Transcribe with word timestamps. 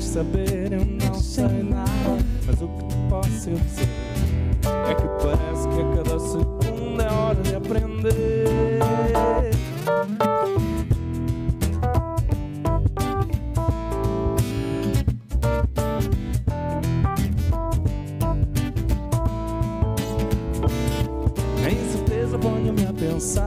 saber, 0.00 0.72
eu 0.72 0.84
não 0.84 1.14
sei 1.14 1.62
nada. 1.62 1.90
Mas 2.46 2.60
o 2.62 2.68
que 2.68 2.84
posso 3.08 3.50
eu 3.50 3.58
dizer 3.58 3.88
é 4.88 4.94
que 4.94 5.06
parece 5.22 5.68
que 5.68 5.80
a 5.80 6.04
cada 6.04 6.18
segundo 6.18 7.00
é 7.00 7.12
hora 7.12 7.42
de 7.42 7.54
aprender. 7.54 8.80
A 21.64 21.70
incerteza 21.70 22.38
ponha-me 22.38 22.86
a 22.86 22.92
pensar 22.92 23.46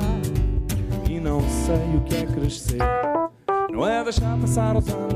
E 1.09 1.19
não 1.19 1.41
sei 1.41 1.97
o 1.97 2.01
que 2.01 2.15
é 2.15 2.25
crescer 2.25 2.77
Não 3.71 3.87
é 3.87 4.03
deixar 4.03 4.37
passar 4.39 4.77
os 4.77 4.87
anos 4.87 5.12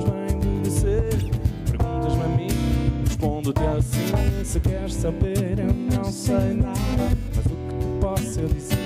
Se 4.47 4.61
queres 4.61 4.93
saber 4.93 5.59
eu 5.59 5.73
não 5.73 6.05
sei 6.05 6.53
nada. 6.53 6.77
Mas 7.35 7.45
o 7.45 7.49
que 7.49 7.79
te 7.79 7.99
posso 7.99 8.41
dizer 8.47 8.76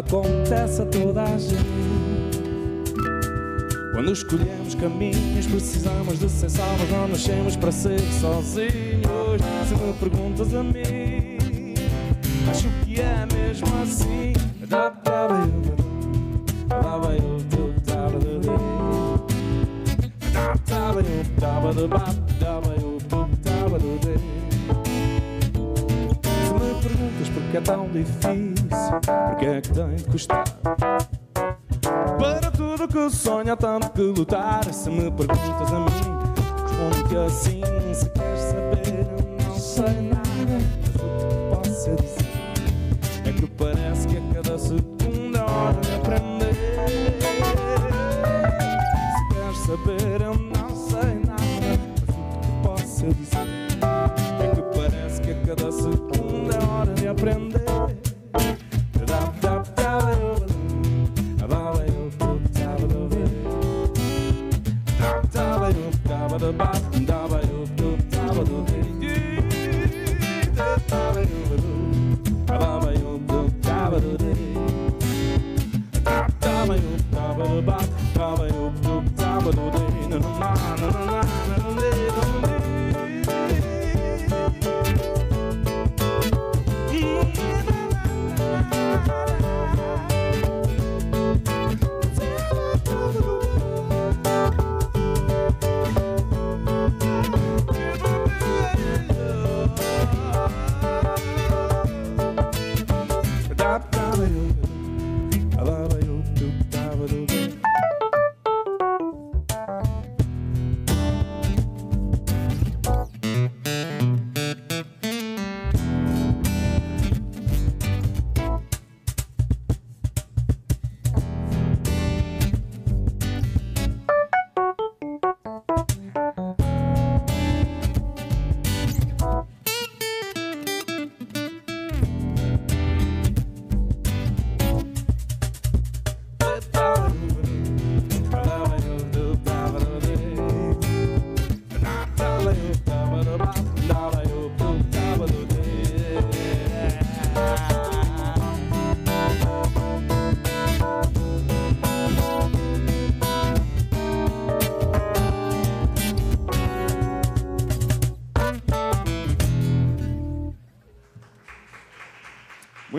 acontece 0.00 0.82
a 0.82 0.86
toda 0.86 1.22
a 1.22 1.38
gente. 1.38 2.40
Quando 3.92 4.12
escolhemos 4.12 4.74
caminhos, 4.74 5.46
precisamos 5.46 6.18
de 6.18 6.28
ser 6.28 6.50
salvos, 6.50 6.90
não 6.90 7.08
nascemos 7.08 7.56
para 7.56 7.70
ser 7.70 8.00
sozinhos. 8.20 9.40
Se 9.68 9.74
me 9.74 9.92
perguntas 9.94 10.54
a 10.54 10.62
mim, 10.62 11.19
sonha, 33.40 33.56
tanto 33.56 33.90
que 33.90 34.02
lutar. 34.02 34.64
Se 34.72 34.90
me 34.90 35.10
perguntas 35.10 35.72
a 35.72 35.80
mim, 35.80 35.86
respondo-te 36.62 37.16
assim. 37.16 37.60
Se 37.94 38.10
queres 38.10 38.40
saber, 38.40 39.06
eu 39.10 39.48
não 39.48 39.54
sei 39.58 40.00
nada. 40.02 40.60
Mas 40.98 41.06
o 41.06 41.06
que 41.28 41.34
posso 41.50 41.96
dizer 41.96 42.28
é 43.24 43.32
que 43.32 43.46
parece 43.46 44.06
que 44.08 44.16
a 44.18 44.20
cada 44.34 44.58
segundo 44.58 45.36
é 45.36 45.42
hora 45.42 45.80
de 45.80 45.94
aprender. 45.94 46.54
Se 49.16 49.22
queres 49.34 49.58
saber, 49.66 50.20
eu 50.20 50.34
não 50.34 50.70
sei 50.76 51.14
nada. 51.26 51.80
Mas 52.06 52.16
o 52.16 52.40
que 52.40 52.50
posso 52.62 53.06
dizer 53.14 53.39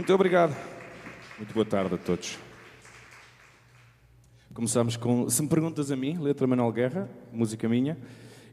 Muito 0.01 0.15
obrigado. 0.15 0.56
Muito 1.38 1.53
boa 1.53 1.63
tarde 1.63 1.94
a 1.94 1.98
todos. 2.00 2.39
Começamos 4.51 4.98
com 4.98 5.30
Se 5.30 5.44
me 5.44 5.48
perguntas 5.48 5.92
a 5.92 5.95
mim, 5.95 6.18
letra 6.18 6.48
Manuel 6.48 6.71
Guerra, 6.71 7.07
música 7.31 7.69
minha, 7.69 7.95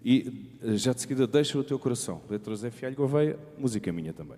e 0.04 0.58
eh, 0.62 0.76
já 0.76 0.92
de 0.92 1.00
seguida 1.00 1.26
Deixa 1.26 1.58
o 1.58 1.64
teu 1.64 1.78
coração, 1.78 2.20
letra 2.28 2.50
José 2.52 2.70
Fialho 2.70 2.94
Gouveia, 2.94 3.38
música 3.56 3.90
minha 3.90 4.12
também. 4.12 4.36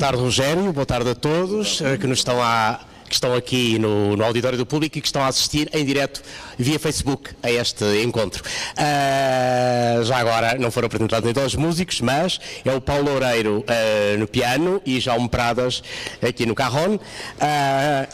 Tarde, 0.00 0.18
Rogério. 0.22 0.72
Boa 0.72 0.86
tarde 0.86 1.10
a 1.10 1.14
todos 1.14 1.82
eh, 1.82 1.98
que 1.98 2.06
nos 2.06 2.20
estão 2.20 2.42
a 2.42 2.80
que 3.06 3.14
estão 3.14 3.34
aqui 3.34 3.78
no, 3.78 4.16
no 4.16 4.24
auditório 4.24 4.56
do 4.56 4.64
público 4.64 4.96
e 4.96 5.00
que 5.00 5.06
estão 5.06 5.20
a 5.20 5.26
assistir 5.26 5.68
em 5.74 5.84
direto 5.84 6.22
via 6.56 6.78
Facebook 6.78 7.32
a 7.42 7.50
este 7.50 7.84
encontro. 8.02 8.42
Ah, 8.76 10.00
já 10.02 10.16
agora 10.16 10.56
não 10.58 10.70
foram 10.70 10.86
apresentados 10.86 11.28
então 11.28 11.44
os 11.44 11.54
músicos, 11.54 12.00
mas 12.00 12.40
é 12.64 12.72
o 12.72 12.80
Paulo 12.80 13.10
Loureiro 13.10 13.62
ah, 13.66 14.16
no 14.16 14.26
piano 14.26 14.80
e 14.86 15.00
Jaume 15.00 15.28
Pradas 15.28 15.82
aqui 16.26 16.46
no 16.46 16.54
carron. 16.54 16.98
Ah, 17.38 18.08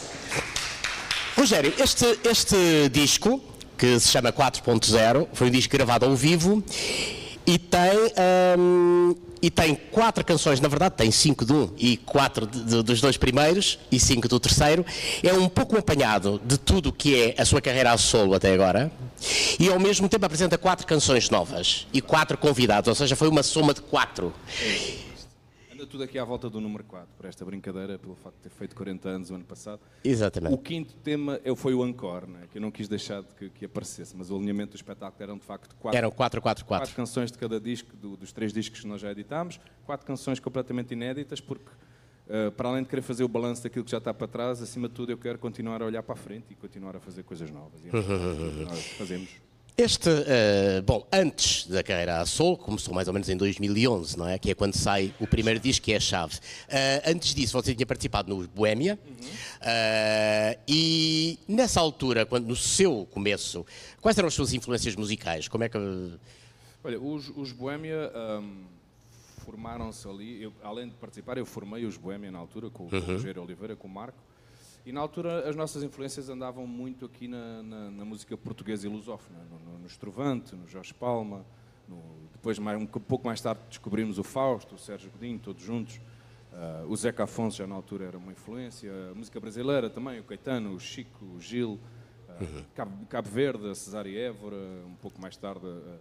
Rogério, 1.37 1.73
este, 1.79 2.19
este 2.25 2.89
disco, 2.91 3.41
que 3.77 3.97
se 3.97 4.09
chama 4.09 4.33
4.0, 4.33 5.27
foi 5.31 5.47
um 5.47 5.51
disco 5.51 5.71
gravado 5.71 6.05
ao 6.05 6.15
vivo 6.15 6.61
e 7.47 7.57
tem, 7.57 8.11
hum, 8.59 9.15
e 9.41 9.49
tem 9.49 9.73
quatro 9.73 10.23
canções, 10.25 10.59
na 10.59 10.67
verdade 10.67 10.95
tem 10.97 11.09
cinco 11.09 11.45
de 11.45 11.53
um 11.53 11.69
e 11.77 11.95
quatro 11.95 12.45
de- 12.45 12.61
de- 12.63 12.83
dos 12.83 12.99
dois 12.99 13.15
primeiros 13.15 13.79
e 13.89 13.97
cinco 13.99 14.27
do 14.27 14.37
terceiro. 14.39 14.85
É 15.23 15.31
um 15.31 15.47
pouco 15.47 15.77
apanhado 15.77 16.41
de 16.45 16.57
tudo 16.57 16.89
o 16.89 16.91
que 16.91 17.15
é 17.37 17.41
a 17.41 17.45
sua 17.45 17.61
carreira 17.61 17.91
a 17.93 17.97
solo 17.97 18.33
até 18.33 18.53
agora 18.53 18.91
e 19.57 19.69
ao 19.69 19.79
mesmo 19.79 20.09
tempo 20.09 20.25
apresenta 20.25 20.57
quatro 20.57 20.85
canções 20.85 21.29
novas 21.29 21.87
e 21.93 22.01
quatro 22.01 22.37
convidados, 22.37 22.89
ou 22.89 22.95
seja, 22.95 23.15
foi 23.15 23.29
uma 23.29 23.41
soma 23.43 23.73
de 23.73 23.81
quatro. 23.81 24.33
Tudo 25.89 26.03
aqui 26.03 26.19
à 26.19 26.23
volta 26.25 26.49
do 26.49 26.59
número 26.59 26.83
4, 26.83 27.07
por 27.15 27.25
esta 27.25 27.43
brincadeira, 27.45 27.97
pelo 27.97 28.15
facto 28.15 28.35
de 28.37 28.41
ter 28.43 28.49
feito 28.49 28.75
40 28.75 29.07
anos 29.09 29.31
o 29.31 29.35
ano 29.35 29.45
passado. 29.45 29.79
Exatamente. 30.03 30.53
O 30.53 30.57
quinto 30.57 30.93
tema 30.97 31.39
foi 31.55 31.73
o 31.73 31.85
encore, 31.85 32.27
né, 32.27 32.41
que 32.51 32.57
eu 32.57 32.61
não 32.61 32.69
quis 32.71 32.87
deixar 32.87 33.21
de 33.21 33.33
que, 33.35 33.49
que 33.49 33.65
aparecesse, 33.65 34.15
mas 34.15 34.29
o 34.29 34.35
alinhamento 34.35 34.71
do 34.71 34.75
espetáculo 34.75 35.23
eram 35.23 35.37
de 35.37 35.45
facto 35.45 35.75
quatro, 35.75 35.97
Eram 35.97 36.11
4, 36.11 36.41
4, 36.41 36.65
quatro 36.65 36.85
4. 36.87 36.95
canções 36.95 37.31
de 37.31 37.37
cada 37.37 37.59
disco, 37.59 37.95
do- 37.95 38.17
dos 38.17 38.31
três 38.31 38.51
discos 38.51 38.81
que 38.81 38.87
nós 38.87 38.99
já 39.01 39.11
editámos, 39.11 39.59
quatro 39.85 40.05
canções 40.05 40.39
completamente 40.39 40.91
inéditas, 40.93 41.39
porque 41.39 41.69
eh, 42.29 42.49
para 42.51 42.67
além 42.69 42.83
de 42.83 42.89
querer 42.89 43.01
fazer 43.01 43.23
o 43.23 43.27
balanço 43.29 43.63
daquilo 43.63 43.85
que 43.85 43.91
já 43.91 43.99
está 43.99 44.13
para 44.13 44.27
trás, 44.27 44.61
acima 44.61 44.89
de 44.89 44.93
tudo 44.93 45.11
eu 45.13 45.17
quero 45.17 45.39
continuar 45.39 45.81
a 45.81 45.85
olhar 45.85 46.03
para 46.03 46.13
a 46.13 46.17
frente 46.17 46.47
e 46.51 46.55
continuar 46.55 46.95
a 46.97 46.99
fazer 46.99 47.23
coisas 47.23 47.49
novas. 47.49 47.79
E 47.85 47.87
é 47.87 48.65
nós 48.65 48.85
fazemos. 48.97 49.29
Este, 49.79 50.09
eh, 50.09 50.81
bom, 50.81 51.07
antes 51.13 51.67
da 51.67 51.83
carreira 51.83 52.19
a 52.19 52.25
solo, 52.25 52.57
começou 52.57 52.95
mais 52.95 53.07
ou 53.07 53.13
menos 53.13 53.29
em 53.29 53.37
2011, 53.37 54.17
não 54.17 54.27
é? 54.27 54.39
Que 54.39 54.49
é 54.49 54.55
quando 54.55 54.73
sai 54.73 55.13
o 55.19 55.27
primeiro 55.27 55.59
disco, 55.59 55.85
que 55.85 55.93
é 55.93 55.97
a 55.97 55.99
chave. 55.99 56.39
Eh, 56.67 57.03
antes 57.05 57.35
disso, 57.35 57.53
você 57.53 57.75
tinha 57.75 57.85
participado 57.85 58.27
no 58.35 58.47
Boémia. 58.47 58.97
eh, 59.61 60.57
e 60.67 61.37
nessa 61.47 61.79
altura, 61.79 62.25
quando, 62.25 62.47
no 62.47 62.55
seu 62.55 63.07
começo, 63.11 63.63
quais 64.01 64.17
eram 64.17 64.29
as 64.29 64.33
suas 64.33 64.51
influências 64.51 64.95
musicais? 64.95 65.47
Como 65.47 65.63
é 65.63 65.69
que. 65.69 65.77
Olha, 66.83 66.99
os, 66.99 67.31
os 67.35 67.51
Boémia 67.51 68.11
ahm, 68.15 68.63
formaram-se 69.45 70.07
ali, 70.07 70.41
eu, 70.41 70.53
além 70.63 70.87
de 70.87 70.95
participar, 70.95 71.37
eu 71.37 71.45
formei 71.45 71.85
os 71.85 71.97
Boémia 71.97 72.31
na 72.31 72.39
altura, 72.39 72.71
com, 72.71 72.89
com 72.89 72.95
o 72.95 72.99
Rogério 72.99 73.43
Oliveira, 73.43 73.75
com 73.75 73.87
o 73.87 73.91
Marco, 73.91 74.17
e 74.87 74.91
na 74.93 75.01
altura 75.01 75.47
as 75.49 75.55
nossas 75.55 75.83
influências 75.83 76.29
andavam 76.29 76.65
muito 76.65 77.05
aqui 77.05 77.27
na, 77.27 77.61
na- 77.61 77.91
na 77.91 78.05
música 78.05 78.35
portuguesa 78.37 78.87
e 78.87 78.89
lusófona, 78.89 79.39
no, 79.49 79.59
no, 79.73 79.79
no 79.79 79.85
Estrovante, 79.87 80.55
no 80.55 80.67
Jorge 80.67 80.93
Palma, 80.93 81.45
no- 81.87 82.01
depois 82.31 82.57
mais, 82.57 82.79
um 82.81 82.85
pouco 82.85 83.25
mais 83.27 83.41
tarde 83.41 83.61
descobrimos 83.69 84.17
o 84.17 84.23
Fausto, 84.23 84.75
o 84.75 84.77
Sérgio 84.77 85.11
Godinho, 85.11 85.39
todos 85.39 85.61
juntos, 85.63 85.99
Ah, 86.53 86.85
o 86.87 86.95
Zeca 86.95 87.25
Afonso 87.25 87.57
já 87.57 87.67
na 87.67 87.75
altura 87.75 88.05
era 88.05 88.17
uma 88.17 88.31
influência, 88.31 88.89
a 89.11 89.13
música 89.13 89.39
brasileira 89.39 89.89
também, 89.91 90.19
o 90.19 90.23
Caetano, 90.23 90.73
o 90.73 90.79
Chico, 90.79 91.23
o 91.35 91.39
Gil, 91.39 91.77
ah, 92.29 92.39
Cabo, 92.73 93.05
Cabo 93.07 93.29
Verde, 93.29 93.69
a 93.69 93.75
Cesária 93.75 94.17
Évora, 94.17 94.55
um 94.87 94.95
pouco 94.95 95.21
mais 95.21 95.35
tarde 95.37 95.67
ah, 95.67 95.97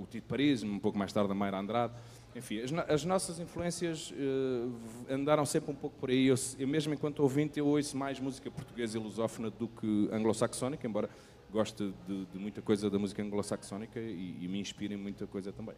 o 0.00 0.06
Tito 0.10 0.26
Paris, 0.26 0.62
um 0.64 0.78
pouco 0.80 0.98
mais 0.98 1.12
tarde 1.12 1.30
a 1.30 1.34
Mayra 1.34 1.58
Andrade. 1.60 1.92
Enfim, 2.34 2.60
as, 2.60 2.70
no- 2.70 2.84
as 2.88 3.04
nossas 3.04 3.38
influências 3.38 4.10
v- 4.10 5.12
andaram 5.14 5.44
sempre 5.44 5.70
um 5.70 5.74
pouco 5.74 5.96
por 5.98 6.08
aí. 6.10 6.26
Eu, 6.26 6.34
eu 6.58 6.66
mesmo 6.66 6.94
enquanto 6.94 7.20
ouvinte, 7.20 7.58
eu 7.58 7.66
ouço 7.66 7.96
mais 7.96 8.18
música 8.18 8.50
portuguesa 8.50 8.96
e 8.98 9.00
lusófona 9.00 9.50
do 9.50 9.68
que 9.68 10.08
anglo-saxónica, 10.12 10.86
embora 10.86 11.10
goste 11.50 11.92
de, 12.08 12.24
de 12.26 12.38
muita 12.38 12.62
coisa 12.62 12.88
da 12.88 12.98
música 12.98 13.22
anglo-saxónica 13.22 14.00
e, 14.00 14.38
e 14.40 14.48
me 14.48 14.58
inspire 14.58 14.94
em 14.94 14.96
muita 14.96 15.26
coisa 15.26 15.52
também. 15.52 15.74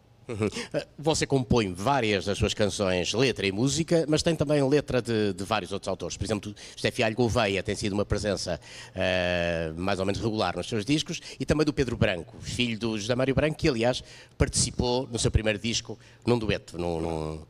Eh, 0.73 0.87
Você 0.97 1.25
compõe 1.25 1.73
várias 1.73 2.25
das 2.25 2.37
suas 2.37 2.53
canções, 2.53 3.13
letra 3.13 3.45
e 3.45 3.51
música, 3.51 4.05
mas 4.07 4.23
tem 4.23 4.35
também 4.35 4.61
letra 4.67 5.01
de, 5.01 5.33
de 5.33 5.43
vários 5.43 5.71
outros 5.71 5.87
autores. 5.87 6.17
Por 6.17 6.23
exemplo, 6.25 6.53
José 6.75 6.91
Fialho 6.91 7.15
Gouveia 7.15 7.61
tem 7.61 7.75
sido 7.75 7.93
uma 7.93 8.05
presença 8.05 8.59
eh, 8.95 9.71
mais 9.77 9.99
ou 9.99 10.05
menos 10.05 10.19
regular 10.21 10.55
nos 10.55 10.67
seus 10.67 10.83
discos, 10.85 11.19
e 11.39 11.45
também 11.45 11.65
do 11.65 11.73
Pedro 11.73 11.95
Branco, 11.97 12.35
filho 12.39 12.77
do 12.79 12.97
José 12.97 13.13
Mário 13.15 13.35
Branco, 13.35 13.55
que 13.57 13.67
aliás 13.69 14.03
participou 14.37 15.07
no 15.11 15.19
seu 15.19 15.29
primeiro 15.31 15.59
disco 15.59 15.97
num 16.25 16.37
dueto, 16.39 16.77
num, 16.77 16.99
num- 17.01 17.41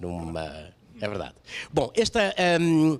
numa. 0.00 0.70
É 1.00 1.08
verdade. 1.08 1.34
Bom, 1.72 1.90
esta. 1.94 2.32
ehm, 2.36 2.98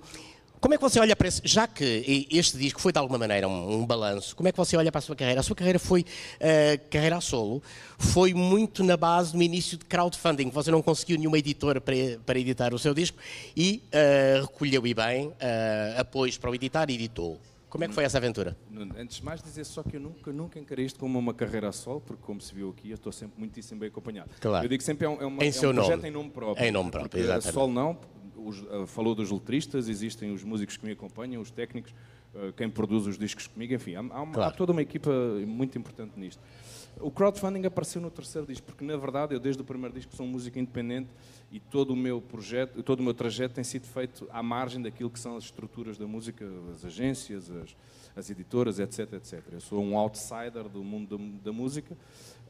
como 0.63 0.75
é 0.75 0.77
que 0.77 0.83
você 0.83 1.01
olha 1.01 1.17
para 1.17 1.27
esse, 1.27 1.43
já 1.45 1.67
que 1.67 2.29
este 2.31 2.57
disco 2.57 2.81
foi 2.81 2.93
de 2.93 2.99
alguma 3.01 3.19
maneira 3.19 3.49
um, 3.49 3.81
um 3.81 3.85
balanço, 3.85 4.37
como 4.37 4.49
é 4.49 4.53
que 4.53 4.57
você 4.57 4.77
olha 4.77 4.93
para 4.93 5.01
a 5.01 5.03
sua 5.03 5.17
carreira? 5.17 5.41
A 5.41 5.43
sua 5.43 5.57
carreira 5.57 5.77
foi, 5.77 6.05
eh, 6.39 6.77
carreira 6.89 7.17
a 7.17 7.21
solo, 7.21 7.61
foi 7.99 8.33
muito 8.33 8.85
na 8.85 8.97
base 8.97 9.37
no 9.37 9.43
início 9.43 9.77
de 9.77 9.85
crowdfunding, 9.85 10.51
você 10.51 10.71
não 10.71 10.81
conseguiu 10.81 11.19
nenhuma 11.19 11.37
editora 11.37 11.81
para, 11.81 11.97
para 12.25 12.39
editar 12.39 12.73
o 12.73 12.79
seu 12.79 12.95
disco 12.95 13.19
e 13.57 13.83
eh, 13.91 14.39
recolheu 14.41 14.87
e 14.87 14.95
bem 14.95 15.33
eh, 15.41 15.97
apoios 15.99 16.39
para 16.39 16.49
o 16.49 16.55
editar 16.55 16.89
e 16.91 16.95
editou. 16.95 17.41
Como 17.69 17.83
é 17.83 17.89
que 17.89 17.95
foi 17.95 18.05
essa 18.05 18.19
aventura? 18.19 18.57
Antes 18.97 19.17
de 19.17 19.25
mais 19.25 19.43
dizer 19.43 19.65
só 19.65 19.83
que 19.83 19.97
eu 19.97 20.01
nunca, 20.01 20.31
nunca 20.31 20.61
encarei 20.61 20.85
isto 20.87 21.01
como 21.01 21.19
uma 21.19 21.35
carreira 21.35 21.71
a 21.71 21.73
solo, 21.73 22.03
porque 22.03 22.23
como 22.23 22.41
se 22.41 22.55
viu 22.55 22.69
aqui, 22.71 22.91
eu 22.91 22.95
estou 22.97 23.11
sempre 23.11 23.35
muitíssimo 23.37 23.81
bem 23.81 23.89
acompanhado. 23.89 24.31
Claro. 24.39 24.65
Eu 24.65 24.69
digo 24.69 24.83
sempre 24.83 25.07
é 25.07 25.09
um, 25.09 25.23
é 25.23 25.27
uma, 25.27 25.43
Em 25.43 25.49
é 25.49 25.69
um 25.69 25.75
projeto 25.75 25.97
nome. 25.97 26.09
em 26.09 26.11
nome 26.13 26.31
próprio. 26.31 26.67
Em 26.67 26.71
nome 26.71 26.91
próprio, 26.91 27.21
exatamente. 27.21 27.55
solo 27.55 27.73
não, 27.73 27.99
os- 28.45 28.65
ah, 28.71 28.87
falou 28.87 29.15
dos 29.15 29.31
letristas, 29.31 29.89
existem 29.89 30.33
os 30.33 30.43
músicos 30.45 30.77
que 30.77 30.85
me 30.85 30.93
acompanham, 30.93 31.41
os 31.43 31.51
técnicos, 31.51 31.95
ah, 32.35 32.53
quem 32.57 32.69
produz 32.69 33.07
os 33.07 33.19
discos 33.19 33.47
comigo, 33.47 33.75
enfim, 33.75 33.95
há, 33.95 33.99
há 34.01 34.23
uma- 34.23 34.33
Claro. 34.35 34.51
há 34.53 34.57
toda 34.57 34.73
uma 34.73 34.83
equipa 34.83 35.11
muito 35.47 35.77
importante 35.79 36.13
nisto. 36.19 36.41
O 37.01 37.11
crowdfunding 37.11 37.65
apareceu 37.67 38.01
no 38.01 38.11
terceiro 38.11 38.47
disco, 38.47 38.67
porque 38.67 38.85
na 38.85 38.97
verdade 38.97 39.35
eu 39.35 39.41
desde 39.41 39.61
o 39.63 39.65
primeiro 39.65 39.95
disco 39.95 40.15
sou 40.15 40.25
um 40.27 40.29
músico 40.29 40.59
independente 40.59 41.09
e 41.51 41.59
todo 41.59 41.93
o 41.93 41.97
meu 41.97 42.21
projeto, 42.21 42.83
todo 42.83 43.01
o 43.01 43.03
meu 43.03 43.15
trajeto 43.15 43.55
tem 43.55 43.65
sido 43.65 43.87
feito 43.87 44.29
à 44.31 44.43
margem 44.43 44.81
daquilo 44.81 45.11
que 45.11 45.19
são 45.19 45.37
as 45.37 45.45
estruturas 45.45 45.99
da 45.99 46.07
música, 46.07 46.47
as 46.73 46.85
agências, 46.85 47.51
as, 47.51 47.77
as 48.15 48.31
editoras, 48.31 48.79
etc, 48.79 49.13
etc. 49.15 49.43
Eu 49.53 49.61
sou 49.61 49.83
um 49.83 49.97
outsider 49.97 50.69
do 50.69 50.83
mundo 50.85 51.17
da, 51.19 51.51
da 51.51 51.53
música 51.53 51.97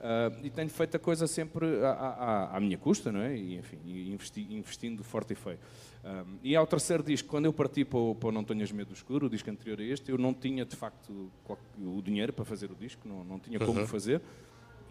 ah, 0.01 0.31
e 0.43 0.51
tenho 0.51 0.69
feito 0.69 0.97
a 0.97 1.01
coisa 1.01 1.27
sempre 1.27 1.67
à, 1.85 1.91
à- 1.93 2.57
à 2.57 2.61
minha 2.61 2.77
custa, 2.77 3.11
não 3.11 3.21
é? 3.21 3.37
E, 3.37 3.57
enfim, 3.59 3.79
investi- 3.87 4.47
investindo 4.51 5.03
forte 5.03 5.33
e 5.33 5.37
feio. 5.37 5.59
Ah, 6.05 6.25
e 6.43 6.55
ao 6.57 6.67
terceiro 6.67 7.03
disco, 7.03 7.29
quando 7.29 7.45
eu 7.47 7.53
parti 7.53 7.85
para 7.85 7.99
o, 7.99 8.15
para 8.15 8.29
o 8.29 8.33
Não 8.33 8.43
Tenhas 8.45 8.71
Medo 8.73 8.89
do 8.89 8.95
Escuro, 8.95 9.27
o 9.27 9.31
disco 9.31 9.49
anterior 9.51 9.81
a 9.81 9.85
este, 9.85 10.11
eu 10.11 10.19
não 10.19 10.35
tinha 10.35 10.65
de 10.65 10.75
facto 10.77 11.31
o 11.79 12.03
dinheiro 12.03 12.33
para 12.33 12.45
fazer 12.45 12.71
o 12.71 12.75
disco, 12.75 13.07
não, 13.09 13.23
não 13.25 13.39
tinha 13.39 13.59
como 13.67 13.81
fazer. 13.87 14.21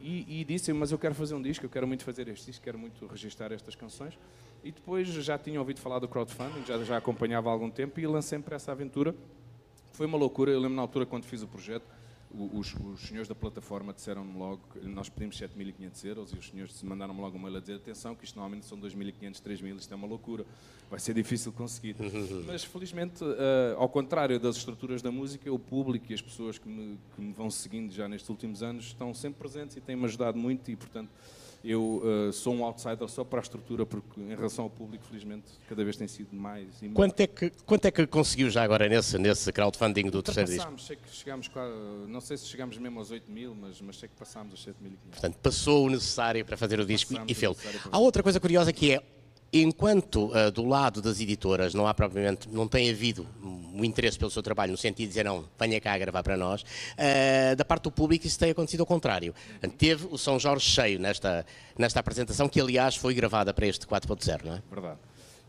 E, 0.01 0.41
e 0.41 0.43
disse 0.43 0.73
mas 0.73 0.91
eu 0.91 0.97
quero 0.97 1.13
fazer 1.13 1.35
um 1.35 1.41
disco, 1.41 1.65
eu 1.65 1.69
quero 1.69 1.87
muito 1.87 2.03
fazer 2.03 2.27
este 2.27 2.47
disco, 2.47 2.63
quero 2.63 2.77
muito 2.77 3.05
registrar 3.05 3.51
estas 3.51 3.75
canções. 3.75 4.17
E 4.63 4.71
depois 4.71 5.07
já 5.07 5.37
tinha 5.37 5.59
ouvido 5.59 5.79
falar 5.79 5.99
do 5.99 6.07
crowdfunding, 6.07 6.65
já, 6.65 6.83
já 6.83 6.97
acompanhava 6.97 7.49
há 7.49 7.51
algum 7.51 7.69
tempo 7.69 7.99
e 7.99 8.07
lancei-me 8.07 8.43
para 8.43 8.55
essa 8.55 8.71
aventura. 8.71 9.15
Foi 9.93 10.05
uma 10.05 10.17
loucura, 10.17 10.51
eu 10.51 10.59
lembro 10.59 10.75
na 10.75 10.81
altura 10.81 11.05
quando 11.05 11.25
fiz 11.25 11.41
o 11.43 11.47
projeto, 11.47 11.85
os, 12.33 12.73
os 12.75 13.01
senhores 13.01 13.27
da 13.27 13.35
plataforma 13.35 13.93
disseram-me 13.93 14.37
logo, 14.37 14.61
que 14.73 14.79
nós 14.87 15.09
pedimos 15.09 15.39
7.500 15.39 16.05
euros 16.05 16.33
e 16.33 16.37
os 16.37 16.49
senhores 16.49 16.83
mandaram-me 16.83 17.19
logo 17.19 17.37
um 17.37 17.41
mail 17.41 17.57
a 17.57 17.59
dizer, 17.59 17.75
atenção 17.75 18.15
que 18.15 18.25
isto 18.25 18.35
normalmente 18.35 18.65
são 18.65 18.79
2.500, 18.79 19.41
3.000, 19.41 19.77
isto 19.77 19.93
é 19.93 19.95
uma 19.95 20.07
loucura, 20.07 20.45
vai 20.89 20.99
ser 20.99 21.13
difícil 21.13 21.51
conseguir. 21.51 21.95
Mas 22.45 22.63
felizmente, 22.63 23.23
eh, 23.23 23.75
ao 23.77 23.89
contrário 23.89 24.39
das 24.39 24.57
estruturas 24.57 25.01
da 25.01 25.11
música, 25.11 25.51
o 25.51 25.59
público 25.59 26.11
e 26.11 26.13
as 26.13 26.21
pessoas 26.21 26.57
que 26.57 26.67
me, 26.67 26.97
que 27.15 27.21
me 27.21 27.33
vão 27.33 27.49
seguindo 27.49 27.91
já 27.91 28.07
nestes 28.07 28.29
últimos 28.29 28.63
anos 28.63 28.85
estão 28.85 29.13
sempre 29.13 29.39
presentes 29.39 29.77
e 29.77 29.81
têm-me 29.81 30.05
ajudado 30.05 30.37
muito 30.37 30.71
e, 30.71 30.75
portanto, 30.75 31.09
eu 31.63 32.01
eh, 32.03 32.31
sou 32.31 32.53
um 32.53 32.65
outsider 32.65 33.07
só 33.07 33.23
para 33.23 33.39
a 33.39 33.43
estrutura, 33.43 33.85
porque 33.85 34.19
em 34.19 34.35
relação 34.35 34.65
ao 34.65 34.69
público, 34.69 35.05
felizmente, 35.05 35.45
cada 35.67 35.83
vez 35.83 35.95
tem 35.95 36.07
sido 36.07 36.35
mais 36.35 36.81
e 36.81 36.85
mais. 36.85 36.95
Quanto 36.95 37.19
é 37.19 37.27
que, 37.27 37.51
quanto 37.65 37.85
é 37.85 37.91
que 37.91 38.07
conseguiu 38.07 38.49
já 38.49 38.63
agora 38.63 38.89
nesse, 38.89 39.17
nesse 39.17 39.51
crowdfunding 39.51 40.09
do 40.09 40.23
terceiro 40.23 40.49
disco? 40.49 40.63
Passámos, 40.63 40.85
sei 40.85 40.95
que 40.95 41.15
chegámos, 41.15 41.51
não 42.07 42.21
sei 42.21 42.37
se 42.37 42.47
chegámos 42.47 42.77
mesmo 42.77 42.99
aos 42.99 43.11
8 43.11 43.31
mil, 43.31 43.55
mas, 43.55 43.79
mas 43.81 43.97
sei 43.97 44.09
que 44.09 44.15
passámos 44.15 44.53
os 44.53 44.65
7.500. 44.65 44.73
Portanto, 45.11 45.37
passou 45.41 45.85
o 45.85 45.89
necessário 45.89 46.43
para 46.43 46.57
fazer 46.57 46.79
o 46.79 46.85
disco 46.85 47.13
Passámos 47.13 47.31
e 47.31 47.35
para 47.35 47.89
Há 47.91 47.99
outra 47.99 48.23
coisa 48.23 48.39
curiosa 48.39 48.73
que 48.73 48.93
é, 48.93 49.03
enquanto 49.53 50.31
ah, 50.33 50.49
do 50.49 50.65
lado 50.65 51.01
das 51.01 51.19
editoras 51.19 51.73
não 51.73 51.87
há 51.87 51.93
propriamente, 51.93 52.47
não 52.49 52.67
tem 52.67 52.89
havido 52.89 53.27
um 53.43 53.83
interesse 53.83 54.17
pelo 54.17 54.31
seu 54.31 54.41
trabalho, 54.41 54.71
no 54.71 54.77
sentido 54.77 55.07
de 55.07 55.07
dizer 55.07 55.25
não, 55.25 55.45
venha 55.59 55.79
cá 55.81 55.97
gravar 55.97 56.23
para 56.23 56.37
nós, 56.37 56.63
ah, 56.97 57.55
da 57.55 57.65
parte 57.65 57.83
do 57.83 57.91
público 57.91 58.25
isso 58.25 58.39
tem 58.39 58.51
acontecido 58.51 58.81
ao 58.81 58.85
contrário. 58.85 59.33
Teve 59.77 60.07
o 60.09 60.17
São 60.17 60.39
Jorge 60.39 60.65
cheio 60.65 60.99
nesta, 60.99 61.45
nesta 61.77 61.99
apresentação, 61.99 62.47
que 62.47 62.59
aliás 62.59 62.95
foi 62.95 63.13
gravada 63.13 63.53
para 63.53 63.67
este 63.67 63.85
4.0, 63.85 64.43
não 64.45 64.55
é? 64.55 64.63
Verdade. 64.71 64.99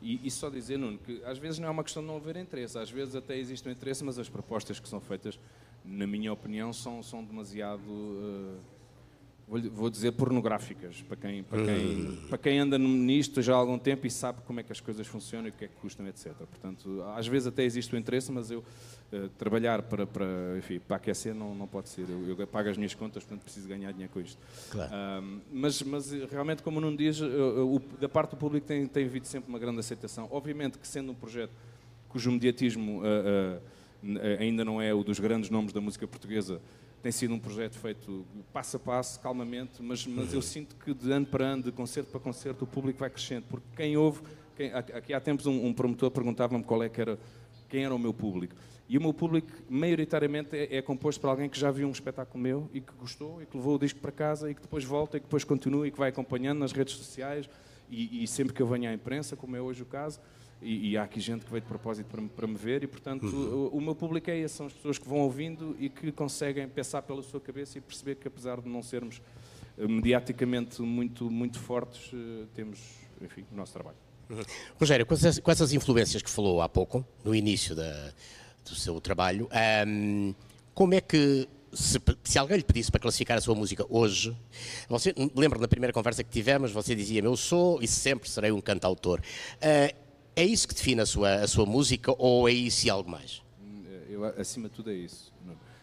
E, 0.03 0.21
e 0.25 0.31
só 0.31 0.51
dizer, 0.51 0.79
Nuno, 0.79 0.99
que 0.99 1.23
às 1.25 1.39
vezes 1.39 1.61
não 1.61 1.69
é 1.69 1.71
uma 1.71 1.85
questão 1.85 2.03
de 2.03 2.09
não 2.09 2.17
haver 2.17 2.37
interesse, 2.37 2.77
às 2.77 2.91
vezes 2.91 3.15
até 3.15 3.39
existe 3.39 3.69
um 3.69 3.73
interesse, 3.73 4.03
mas 4.03 4.19
as 4.19 4.29
propostas 4.29 4.81
que 4.81 4.89
são 4.89 5.01
feitas, 5.01 5.39
na 5.85 6.07
minha 6.09 6.33
opinião, 6.33 6.73
são, 6.73 7.03
são 7.05 7.23
demasiado, 7.23 7.81
eh, 7.81 8.59
vou, 9.61 9.91
dizer, 9.91 10.13
pornográficas, 10.13 11.03
para 11.03 11.17
quem, 11.17 11.43
para, 11.43 11.65
quem, 11.65 12.17
para 12.29 12.39
quem 12.39 12.59
anda 12.59 12.79
nisto 12.79 13.43
já 13.43 13.53
há 13.55 13.57
algum 13.57 13.79
tempo 13.79 14.07
e 14.07 14.11
sabe 14.11 14.41
como 14.47 14.61
é 14.61 14.63
que 14.63 14.73
as 14.73 14.81
coisas 14.81 15.07
funcionam 15.07 15.49
e 15.49 15.51
o 15.51 15.53
que 15.53 15.65
é 15.65 15.69
que 15.69 15.75
custam, 15.77 16.07
etc. 16.09 16.33
Portanto, 16.35 17.03
às 17.17 17.27
vezes 17.27 17.47
até 17.49 17.63
existe 17.63 17.95
o 17.95 17.99
interesse, 17.99 18.33
mas 18.33 18.51
eu 18.51 18.65
eh, 19.13 19.29
trabalhar 19.37 19.83
para, 19.83 20.07
para, 20.07 20.27
enfim, 20.59 20.79
para 20.81 20.97
aquecer 20.97 21.35
não, 21.35 21.55
não 21.55 21.67
pode 21.67 21.89
ser. 21.91 22.07
Eu, 22.09 22.37
eu 22.39 22.47
pago 22.47 22.69
as 22.71 22.77
minhas 22.77 22.95
contas, 22.95 23.23
portanto 23.25 23.43
preciso 23.45 23.69
ganhar 23.69 23.93
dinheiro 23.93 24.13
com 24.13 24.21
isto. 24.21 24.39
Claro. 24.71 24.91
Mas, 25.53 25.83
mas 25.83 26.13
eh, 26.13 26.27
realmente, 26.31 26.63
como 26.63 26.81
não 26.81 26.95
diz, 26.95 27.21
eh, 27.21 27.25
o- 27.27 27.81
da 28.01 28.09
parte 28.09 28.31
do 28.31 28.37
público 28.37 28.67
tem, 28.67 28.87
tem 28.87 29.05
havido 29.05 29.27
sempre 29.27 29.49
uma 29.51 29.59
grande 29.59 29.81
aceitação. 29.81 30.29
Obviamente 30.31 30.79
que 30.79 30.89
sendo 30.89 31.13
um 31.13 31.15
projeto 31.15 31.53
cujo 32.09 32.31
mediatismo 32.31 33.03
ainda 34.39 34.65
não 34.65 34.81
é 34.83 34.93
o 34.93 35.03
dos 35.05 35.19
grandes 35.21 35.49
nomes 35.51 35.73
da 35.73 35.81
música 35.81 36.07
portuguesa, 36.07 36.61
tem 37.03 37.11
sido 37.11 37.35
um 37.35 37.39
projeto 37.39 37.77
feito 37.79 38.25
passo 38.53 38.77
a 38.77 38.81
passo, 38.81 39.19
calmamente, 39.21 39.83
mas, 39.83 40.07
mas 40.07 40.33
eu 40.33 40.41
sinto 40.41 40.77
que 40.77 40.95
de 40.95 41.11
ano 41.11 41.27
para 41.27 41.45
ano, 41.45 41.65
de 41.65 41.73
concerto 41.73 42.11
para 42.11 42.21
concerto, 42.21 42.65
o 42.65 42.67
público 42.67 43.01
vai 43.01 43.11
crescendo, 43.11 43.45
porque 43.51 43.67
quem 43.77 43.97
ouve, 43.97 44.23
quem- 44.57 44.73
aqui 44.73 45.13
há 45.13 45.21
tempos 45.21 45.47
um, 45.47 45.67
um 45.67 45.73
promotor 45.73 46.11
perguntava-me 46.11 46.63
qual 46.63 46.83
é 46.83 46.89
que 46.89 47.01
era, 47.01 47.19
quem 47.69 47.85
era 47.85 47.95
o 47.95 47.99
meu 47.99 48.15
público. 48.15 48.55
E 48.89 48.99
o 48.99 49.01
meu 49.01 49.13
público, 49.13 49.49
maioritariamente, 49.69 50.57
é, 50.57 50.77
é 50.77 50.83
composto 50.83 51.21
por 51.21 51.29
alguém 51.29 51.49
que 51.49 51.59
já 51.59 51.71
viu 51.71 51.89
um 51.89 51.93
espetáculo 51.93 52.41
meu 52.41 52.71
e 52.73 52.81
que 52.81 52.93
gostou 52.93 53.43
e 53.43 53.47
que 53.47 53.57
levou 53.57 53.77
o 53.77 53.79
disco 53.79 53.99
para 53.99 54.13
casa 54.13 54.51
e 54.51 54.55
que 54.55 54.61
depois 54.61 54.85
volta 54.85 55.17
e 55.17 55.21
que 55.21 55.27
depois 55.27 55.45
continua 55.45 55.89
e 55.89 55.91
que 55.91 55.99
vai 55.99 56.11
acompanhando 56.11 56.59
nas 56.59 56.73
redes 56.73 56.95
sociais 56.95 57.49
e, 57.91 58.23
e, 58.23 58.27
sempre 58.27 58.55
que 58.55 58.63
eu 58.63 58.67
venho 58.67 58.89
à 58.89 58.95
imprensa, 58.95 59.37
como 59.37 59.57
é 59.57 59.61
hoje 59.61 59.83
o 59.83 59.87
caso, 59.87 60.21
e, 60.63 60.91
e 60.91 60.97
há 60.97 61.03
aqui 61.03 61.21
gente 61.21 61.45
que 61.45 61.51
veio 61.51 61.61
de 61.61 61.67
propósito 61.67 62.07
para, 62.07 62.23
para 62.23 62.47
me 62.47 62.57
ver, 62.57 62.85
e 62.85 62.87
portanto 62.87 63.25
uhum. 63.25 63.69
o, 63.73 63.77
o, 63.79 63.81
meu 63.81 63.95
público 63.95 64.31
é 64.31 64.39
esse, 64.39 64.55
são 64.55 64.67
as 64.67 64.73
pessoas 64.73 64.99
que 64.99 65.09
vão 65.09 65.19
ouvindo 65.19 65.77
e 65.79 65.89
que 65.89 66.13
conseguem 66.13 66.69
pensar 66.69 67.03
pela 67.03 67.23
sua 67.23 67.41
cabeça 67.41 67.79
e 67.79 67.81
perceber 67.81 68.15
que 68.17 68.29
apesar 68.29 68.61
de 68.61 68.69
não 68.69 68.83
sermos 68.83 69.21
uh, 69.77 69.89
mediaticamente 69.89 70.81
muito, 70.83 71.31
muito 71.31 71.59
fortes, 71.59 72.13
uh, 72.13 72.47
temos, 72.55 72.79
enfim, 73.21 73.45
o 73.53 73.57
nosso 73.57 73.73
trabalho. 73.73 73.97
Uhum. 74.31 74.43
Rogério, 74.79 75.05
com 75.05 75.15
essas, 75.15 75.39
com 75.41 75.51
essas, 75.51 75.73
influências 75.73 76.23
que 76.23 76.31
falou 76.31 76.63
há 76.63 76.69
pouco, 76.69 77.05
no 77.25 77.35
início 77.35 77.75
da, 77.75 78.13
do 78.65 78.75
seu 78.75 79.01
trabalho, 79.01 79.49
um, 79.87 80.35
como 80.75 80.95
é 80.95 81.01
que 81.01 81.49
se, 81.73 81.99
se, 82.23 82.39
alguém 82.39 82.59
lhe 82.59 82.63
pedisse 82.63 82.91
para 82.91 83.01
classificar 83.01 83.37
a 83.37 83.41
sua 83.41 83.55
música 83.55 83.85
hoje, 83.89 84.37
você 84.89 85.15
lembra 85.35 85.59
na 85.59 85.67
primeira 85.67 85.93
conversa 85.93 86.23
que 86.23 86.31
tivemos, 86.31 86.71
você 86.71 86.95
dizia 86.95 87.23
eu 87.23 87.37
sou 87.37 87.83
e 87.83 87.89
sempre 87.89 88.29
serei 88.29 88.53
um 88.53 88.61
cantautor. 88.61 89.21
Uh, 89.57 90.03
é 90.35 90.45
isso 90.45 90.67
que 90.67 90.75
define 90.75 91.01
a 91.01 91.07
sua, 91.07 91.35
a 91.37 91.49
sua 91.49 91.67
música 91.67 92.15
ou 92.19 92.49
é 92.49 92.53
isso 92.53 92.87
e 92.87 92.91
algo 92.91 93.11
mais? 93.11 93.43
Eu, 94.09 94.25
acima 94.25 94.69
de 94.69 94.75
tudo 94.75 94.91
é 94.91 94.95
isso. 94.95 95.33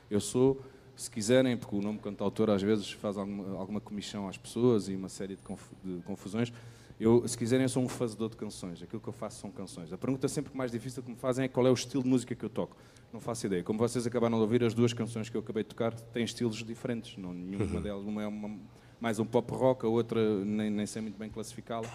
Eu 0.10 0.20
sou, 0.20 0.62
se 0.96 1.10
quiserem, 1.10 1.56
porque 1.56 1.75
o 1.75 1.82
nome 1.82 2.00
cantautor 2.00 2.50
às 2.50 2.62
vezes 2.62 2.91
faz 2.91 3.18
alguma, 3.18 3.58
alguma 3.60 3.82
comissão 3.82 4.27
às 4.27 4.38
pessoas 4.38 4.88
e 4.88 4.96
uma 4.96 5.10
série 5.10 5.36
de, 5.36 5.41
conf, 5.41 5.62
de 5.84 6.01
confusões, 6.03 6.51
eu, 7.00 7.25
se 7.25 7.38
quiserem, 7.38 7.63
eu 7.63 7.70
sou 7.70 7.82
um 7.82 7.88
fazedor 7.88 8.29
de 8.29 8.36
canções. 8.36 8.84
Aquilo 8.84 9.01
que 9.01 9.08
eu 9.08 9.13
faço 9.13 9.39
são 9.39 9.50
canções. 9.50 9.94
A 9.94 9.98
pergunta 9.98 10.27
sempre 10.27 10.56
mais 10.56 10.70
difícil 10.70 11.01
que 11.01 11.10
me 11.10 11.15
fazem 11.15 11.46
é 11.46 11.48
qual 11.48 11.65
é 11.65 11.70
o 11.70 11.74
estilo 11.74 12.03
de 12.03 12.10
música 12.10 12.36
que 12.36 12.44
eu 12.44 12.50
toco. 12.50 12.75
Não 13.13 13.22
faço 13.22 13.46
ideia. 13.46 13.63
Como 13.63 13.79
vocês 13.79 14.06
acabaram 14.06 14.36
de 14.36 14.41
ouvir, 14.41 14.63
as 14.63 14.74
duas 14.74 14.91
canções 14.91 15.29
que 15.29 15.38
eu 15.38 15.41
acabei 15.41 15.63
de 15.63 15.70
tocar 15.70 15.94
têm 15.94 16.25
estilos 16.25 16.58
diferentes. 16.58 17.18
Não, 17.18 17.32
nenhuma 17.34 17.79
delas, 17.82 18.03
uma 18.03 18.22
é 18.22 18.27
uma, 18.27 18.60
mais 19.00 19.18
um 19.18 19.25
pop 19.25 19.50
rock, 19.53 19.86
a 19.86 19.89
outra 19.89 20.44
nem, 20.44 20.70
nem 20.70 20.86
sei 20.86 21.01
muito 21.01 21.18
bem 21.18 21.29
classificá-la. 21.29 21.88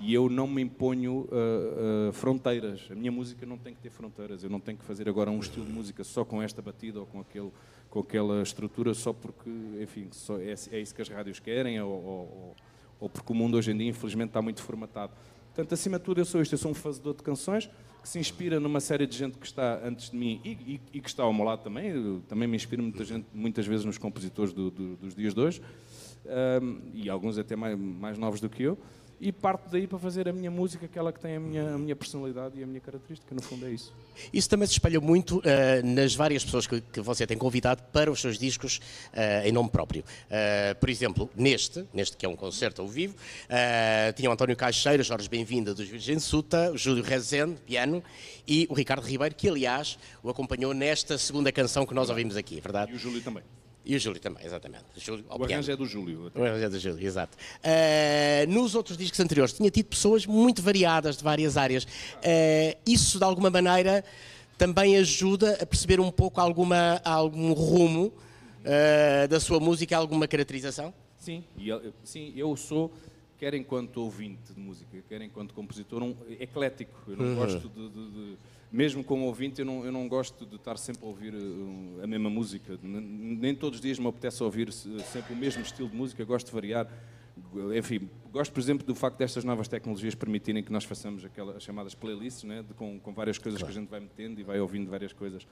E 0.00 0.12
eu 0.12 0.28
não 0.28 0.46
me 0.46 0.62
imponho 0.62 1.28
uh, 1.30 2.08
uh, 2.08 2.12
fronteiras. 2.12 2.88
A 2.90 2.94
minha 2.94 3.12
música 3.12 3.46
não 3.46 3.56
tem 3.56 3.74
que 3.74 3.80
ter 3.80 3.90
fronteiras. 3.90 4.42
Eu 4.42 4.50
não 4.50 4.60
tenho 4.60 4.76
que 4.76 4.84
fazer 4.84 5.08
agora 5.08 5.30
um 5.30 5.38
estilo 5.38 5.64
de 5.64 5.72
música 5.72 6.02
só 6.02 6.24
com 6.24 6.42
esta 6.42 6.60
batida 6.60 7.00
ou 7.00 7.06
com, 7.06 7.20
aquele, 7.20 7.50
com 7.88 8.00
aquela 8.00 8.42
estrutura, 8.42 8.92
só 8.92 9.12
porque, 9.12 9.50
enfim, 9.80 10.08
só 10.10 10.38
é, 10.38 10.54
é 10.72 10.80
isso 10.80 10.94
que 10.94 11.02
as 11.02 11.08
rádios 11.08 11.38
querem 11.38 11.80
ou, 11.80 11.90
ou 11.90 12.56
ou 13.04 13.08
porque 13.08 13.32
o 13.32 13.36
mundo 13.36 13.56
hoje 13.56 13.70
em 13.70 13.76
dia, 13.76 13.88
infelizmente, 13.88 14.28
está 14.28 14.40
muito 14.40 14.62
formatado. 14.62 15.12
Portanto, 15.54 15.72
acima 15.74 15.98
de 15.98 16.04
tudo, 16.04 16.20
eu 16.20 16.24
sou 16.24 16.40
isto, 16.40 16.54
eu 16.54 16.58
sou 16.58 16.70
um 16.70 16.74
fazedor 16.74 17.14
de 17.14 17.22
canções 17.22 17.70
que 18.02 18.08
se 18.08 18.18
inspira 18.18 18.58
numa 18.58 18.80
série 18.80 19.06
de 19.06 19.16
gente 19.16 19.38
que 19.38 19.46
está 19.46 19.80
antes 19.84 20.10
de 20.10 20.16
mim 20.16 20.40
e, 20.44 20.50
e, 20.50 20.80
e 20.94 21.00
que 21.00 21.08
está 21.08 21.22
ao 21.22 21.32
meu 21.32 21.44
lado 21.44 21.62
também. 21.62 21.88
Eu, 21.88 22.22
também 22.28 22.48
me 22.48 22.56
inspiro 22.56 22.82
muita 22.82 23.04
gente, 23.04 23.26
muitas 23.32 23.66
vezes 23.66 23.84
nos 23.84 23.98
compositores 23.98 24.52
do, 24.52 24.70
do, 24.70 24.96
dos 24.96 25.14
dias 25.14 25.34
de 25.34 25.40
hoje, 25.40 25.62
um, 26.62 26.80
e 26.92 27.08
alguns 27.08 27.38
até 27.38 27.54
mais, 27.54 27.78
mais 27.78 28.18
novos 28.18 28.40
do 28.40 28.48
que 28.48 28.62
eu 28.62 28.78
e 29.20 29.32
parto 29.32 29.70
daí 29.70 29.86
para 29.86 29.98
fazer 29.98 30.28
a 30.28 30.32
minha 30.32 30.50
música, 30.50 30.86
aquela 30.86 31.12
que 31.12 31.20
tem 31.20 31.36
a 31.36 31.40
minha, 31.40 31.74
a 31.74 31.78
minha 31.78 31.96
personalidade 31.96 32.58
e 32.58 32.62
a 32.62 32.66
minha 32.66 32.80
característica, 32.80 33.34
no 33.34 33.42
fundo 33.42 33.66
é 33.66 33.70
isso. 33.70 33.92
Isso 34.32 34.48
também 34.48 34.66
se 34.66 34.74
espalha 34.74 35.00
muito 35.00 35.38
uh, 35.38 35.42
nas 35.84 36.14
várias 36.14 36.44
pessoas 36.44 36.66
que, 36.66 36.80
que, 36.80 37.00
você 37.00 37.26
tem 37.26 37.36
convidado 37.36 37.82
para 37.92 38.10
os 38.10 38.20
seus 38.20 38.38
discos 38.38 38.78
uh, 39.12 39.46
em 39.46 39.52
nome 39.52 39.70
próprio. 39.70 40.02
Uh, 40.02 40.78
por 40.78 40.88
exemplo, 40.88 41.30
neste, 41.34 41.86
neste 41.92 42.16
que 42.16 42.26
é 42.26 42.28
um 42.28 42.36
concerto 42.36 42.82
ao 42.82 42.88
vivo, 42.88 43.14
tinha 44.16 44.28
o 44.28 44.32
António 44.32 44.56
Caixeira, 44.56 45.02
Jorge 45.02 45.28
Bem-vinda 45.28 45.74
dos 45.74 45.88
Virgem 45.88 46.18
Suta, 46.18 46.70
o 46.72 46.78
Júlio 46.78 47.02
Rezende, 47.02 47.60
piano, 47.62 48.02
e 48.46 48.66
o 48.70 48.74
Ricardo 48.74 49.04
Ribeiro, 49.06 49.34
que 49.34 49.48
aliás 49.48 49.98
o 50.22 50.28
acompanhou 50.28 50.74
nesta 50.74 51.16
segunda 51.18 51.50
canção 51.50 51.86
que 51.86 51.94
nós 51.94 52.10
ouvimos 52.10 52.36
aqui, 52.36 52.60
verdade? 52.60 52.92
E 52.92 52.94
o 52.94 52.98
Júlio 52.98 53.22
também. 53.22 53.42
E 53.84 53.94
o 53.94 54.00
Júlio 54.00 54.18
também, 54.20 54.46
exatamente. 54.46 54.84
O, 54.96 55.00
Júlio, 55.00 55.24
o 55.28 55.44
arranjo 55.44 55.70
é 55.70 55.76
do 55.76 55.84
Júlio. 55.84 56.32
O 56.34 56.42
arranjo 56.42 56.64
é 56.64 56.68
do 56.70 56.78
Júlio, 56.78 57.06
exato. 57.06 57.36
Uh, 57.60 58.50
nos 58.50 58.74
outros 58.74 58.96
discos 58.96 59.20
anteriores 59.20 59.52
tinha 59.52 59.70
tido 59.70 59.86
pessoas 59.86 60.24
muito 60.24 60.62
variadas 60.62 61.18
de 61.18 61.22
várias 61.22 61.58
áreas. 61.58 61.84
Uh, 61.84 62.78
isso, 62.86 63.18
de 63.18 63.24
alguma 63.24 63.50
maneira, 63.50 64.02
também 64.56 64.96
ajuda 64.96 65.58
a 65.60 65.66
perceber 65.66 66.00
um 66.00 66.10
pouco 66.10 66.40
alguma, 66.40 67.00
algum 67.04 67.52
rumo 67.52 68.06
uh, 68.06 69.28
da 69.28 69.38
sua 69.38 69.60
música, 69.60 69.96
alguma 69.96 70.26
caracterização? 70.26 70.94
Sim, 71.18 71.44
eu, 71.58 71.92
sim, 72.02 72.32
eu 72.36 72.56
sou, 72.56 72.92
quer 73.38 73.54
enquanto 73.54 73.98
ouvinte 73.98 74.52
de 74.54 74.60
música, 74.60 75.02
quer 75.08 75.20
enquanto 75.20 75.52
compositor, 75.52 76.02
um 76.02 76.16
eclético. 76.40 76.98
Eu 77.06 77.16
não 77.16 77.24
uhum. 77.26 77.34
gosto 77.34 77.68
de, 77.68 77.88
de, 77.88 78.10
de 78.10 78.38
mesmo 78.70 79.04
como 79.04 79.26
ouvinte, 79.26 79.60
eu 79.60 79.66
não, 79.66 79.84
eu 79.84 79.92
não 79.92 80.08
gosto 80.08 80.44
de 80.44 80.56
estar 80.56 80.76
sempre 80.78 81.04
a 81.04 81.08
ouvir 81.08 81.34
uh, 81.34 82.00
a 82.02 82.06
mesma 82.06 82.28
música. 82.28 82.78
Nem 82.82 83.54
todos 83.54 83.78
os 83.78 83.82
dias 83.82 83.98
me 83.98 84.06
apetece 84.06 84.42
ouvir 84.42 84.72
sempre 84.72 85.32
o 85.32 85.36
mesmo 85.36 85.62
estilo 85.62 85.88
de 85.88 85.96
música, 85.96 86.24
gosto 86.24 86.46
de 86.46 86.52
variar. 86.52 86.88
Enfim, 87.76 88.08
gosto, 88.32 88.52
por 88.52 88.60
exemplo, 88.60 88.86
do 88.86 88.94
facto 88.94 89.18
destas 89.18 89.44
novas 89.44 89.66
tecnologias 89.66 90.14
permitirem 90.14 90.62
que 90.62 90.72
nós 90.72 90.84
façamos 90.84 91.24
aquelas 91.24 91.62
chamadas 91.62 91.94
playlists, 91.94 92.44
né, 92.44 92.62
de, 92.62 92.74
com, 92.74 92.98
com 93.00 93.12
várias 93.12 93.38
coisas 93.38 93.60
claro. 93.60 93.72
que 93.72 93.78
a 93.78 93.82
gente 93.82 93.90
vai 93.90 94.00
metendo 94.00 94.40
e 94.40 94.44
vai 94.44 94.60
ouvindo 94.60 94.88
várias 94.90 95.12
coisas. 95.12 95.46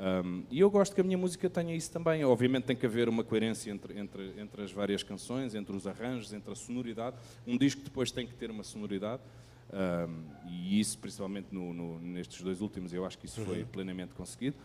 Um, 0.00 0.44
e 0.50 0.60
eu 0.60 0.70
gosto 0.70 0.94
que 0.94 1.00
a 1.00 1.04
minha 1.04 1.18
música 1.18 1.50
tenha 1.50 1.74
isso 1.74 1.90
também. 1.90 2.24
Obviamente 2.24 2.64
tem 2.64 2.76
que 2.76 2.86
haver 2.86 3.08
uma 3.08 3.22
coerência 3.22 3.70
entre, 3.70 3.98
entre, 3.98 4.32
entre 4.38 4.62
as 4.62 4.72
várias 4.72 5.02
canções, 5.02 5.54
entre 5.54 5.76
os 5.76 5.86
arranjos, 5.86 6.32
entre 6.32 6.50
a 6.50 6.54
sonoridade. 6.54 7.16
Um 7.46 7.58
disco 7.58 7.82
depois 7.82 8.10
tem 8.10 8.26
que 8.26 8.34
ter 8.34 8.50
uma 8.50 8.62
sonoridade. 8.62 9.22
Um, 9.72 10.24
e 10.48 10.80
isso, 10.80 10.98
principalmente 10.98 11.48
no, 11.52 11.72
no, 11.72 11.98
nestes 12.00 12.42
dois 12.42 12.60
últimos, 12.60 12.92
eu 12.92 13.04
acho 13.04 13.18
que 13.18 13.26
isso 13.26 13.40
foi 13.42 13.60
uhum. 13.60 13.66
plenamente 13.66 14.14
conseguido. 14.14 14.56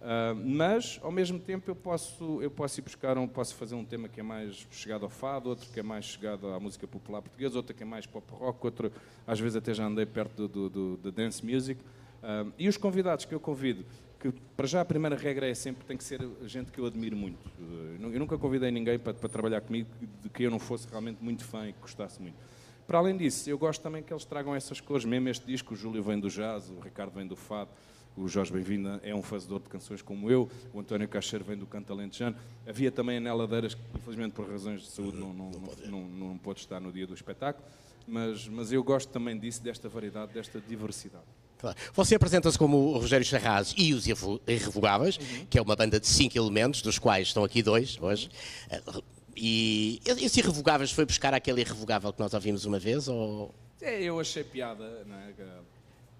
Uh, 0.00 0.34
mas, 0.34 0.98
ao 1.02 1.12
mesmo 1.12 1.38
tempo, 1.38 1.70
eu 1.70 1.76
posso, 1.76 2.40
eu 2.42 2.50
posso 2.50 2.80
ir 2.80 2.82
buscar, 2.82 3.18
um, 3.18 3.28
posso 3.28 3.54
fazer 3.54 3.74
um 3.74 3.84
tema 3.84 4.08
que 4.08 4.20
é 4.20 4.22
mais 4.22 4.66
chegado 4.70 5.04
ao 5.04 5.10
fado, 5.10 5.50
outro 5.50 5.68
que 5.70 5.78
é 5.78 5.82
mais 5.82 6.06
chegado 6.06 6.48
à 6.48 6.58
música 6.58 6.86
popular 6.86 7.20
portuguesa, 7.20 7.56
outro 7.56 7.74
que 7.74 7.82
é 7.82 7.86
mais 7.86 8.06
pop 8.06 8.26
rock, 8.32 8.64
outro, 8.64 8.92
às 9.26 9.38
vezes 9.38 9.56
até 9.56 9.74
já 9.74 9.84
andei 9.84 10.06
perto 10.06 10.48
do, 10.48 10.70
do, 10.70 10.96
do 10.96 11.12
dance 11.12 11.44
music. 11.44 11.80
Uh, 12.22 12.52
e 12.58 12.68
os 12.68 12.78
convidados 12.78 13.26
que 13.26 13.34
eu 13.34 13.40
convido, 13.40 13.84
que 14.18 14.32
para 14.56 14.66
já 14.66 14.80
a 14.80 14.84
primeira 14.84 15.16
regra 15.16 15.48
é 15.48 15.54
sempre 15.54 15.84
tem 15.86 15.96
que 15.96 16.04
ser 16.04 16.20
gente 16.44 16.70
que 16.70 16.78
eu 16.78 16.86
admiro 16.86 17.16
muito. 17.16 17.50
Eu 17.98 18.20
nunca 18.20 18.36
convidei 18.36 18.70
ninguém 18.70 18.98
para, 18.98 19.14
para 19.14 19.28
trabalhar 19.30 19.62
comigo 19.62 19.88
de 20.22 20.28
que 20.28 20.42
eu 20.42 20.50
não 20.50 20.58
fosse 20.58 20.86
realmente 20.88 21.24
muito 21.24 21.42
fã 21.42 21.66
e 21.66 21.72
que 21.72 21.80
gostasse 21.80 22.20
muito. 22.20 22.36
Para 22.90 22.98
além 22.98 23.16
disso, 23.16 23.48
eu 23.48 23.56
gosto 23.56 23.80
também 23.80 24.02
que 24.02 24.12
eles 24.12 24.24
tragam 24.24 24.52
essas 24.52 24.80
cores, 24.80 25.04
mesmo 25.04 25.28
este 25.28 25.46
disco, 25.46 25.74
o 25.74 25.76
Júlio 25.76 26.02
vem 26.02 26.18
do 26.18 26.28
jazz, 26.28 26.70
o 26.70 26.80
Ricardo 26.80 27.12
vem 27.12 27.24
do 27.24 27.36
fado, 27.36 27.70
o 28.16 28.26
Jorge 28.26 28.52
Bem-vinda 28.52 29.00
é 29.04 29.14
um 29.14 29.22
fazedor 29.22 29.60
de 29.60 29.68
canções 29.68 30.02
como 30.02 30.28
eu, 30.28 30.50
o 30.74 30.80
António 30.80 31.06
Cacheiro 31.06 31.44
vem 31.44 31.56
do 31.56 31.66
canto 31.66 31.92
alentejano. 31.92 32.34
Havia 32.66 32.90
também 32.90 33.18
a 33.18 33.20
Nela 33.20 33.46
Deiras, 33.46 33.74
que 33.74 33.80
infelizmente 33.94 34.32
por 34.32 34.50
razões 34.50 34.80
de 34.80 34.88
saúde 34.88 35.18
não, 35.18 35.32
não, 35.32 35.50
não, 35.50 36.00
não, 36.00 36.08
não 36.30 36.38
pôde 36.38 36.58
estar 36.58 36.80
no 36.80 36.90
dia 36.90 37.06
do 37.06 37.14
espetáculo, 37.14 37.64
mas, 38.08 38.48
mas 38.48 38.72
eu 38.72 38.82
gosto 38.82 39.08
também 39.08 39.38
disso, 39.38 39.62
desta 39.62 39.88
variedade, 39.88 40.32
desta 40.32 40.60
diversidade. 40.60 41.22
Claro. 41.60 41.76
Você 41.92 42.16
apresenta-se 42.16 42.58
como 42.58 42.76
o 42.76 42.98
Rogério 42.98 43.24
Charraz 43.24 43.72
e 43.78 43.94
os 43.94 44.06
Irrevogáveis, 44.48 45.16
uhum. 45.16 45.46
que 45.48 45.58
é 45.58 45.62
uma 45.62 45.76
banda 45.76 46.00
de 46.00 46.08
cinco 46.08 46.36
elementos, 46.36 46.82
dos 46.82 46.98
quais 46.98 47.28
estão 47.28 47.44
aqui 47.44 47.62
dois 47.62 47.96
hoje. 48.00 48.30
E 49.36 50.00
esse 50.04 50.40
Irrevogáveis 50.40 50.90
foi 50.90 51.04
buscar 51.04 51.32
aquele 51.34 51.60
Irrevogável 51.60 52.12
que 52.12 52.20
nós 52.20 52.34
ouvimos 52.34 52.64
uma 52.64 52.78
vez? 52.78 53.08
Ou... 53.08 53.54
É, 53.80 54.02
eu 54.02 54.20
achei 54.20 54.44
piada. 54.44 55.04
Né? 55.04 55.32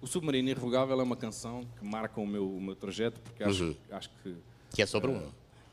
O 0.01 0.07
Submarino 0.07 0.49
Irrevogável 0.49 0.99
é 0.99 1.03
uma 1.03 1.15
canção 1.15 1.65
que 1.77 1.85
marca 1.85 2.19
o 2.19 2.25
meu, 2.25 2.49
o 2.49 2.61
meu 2.61 2.75
trajeto, 2.75 3.19
porque 3.21 3.43
acho, 3.43 3.63
uhum. 3.63 3.75
acho 3.91 4.09
que. 4.23 4.35
Que 4.71 4.81
é 4.81 4.85
sobre 4.85 5.11
uh, 5.11 5.15
um 5.15 5.31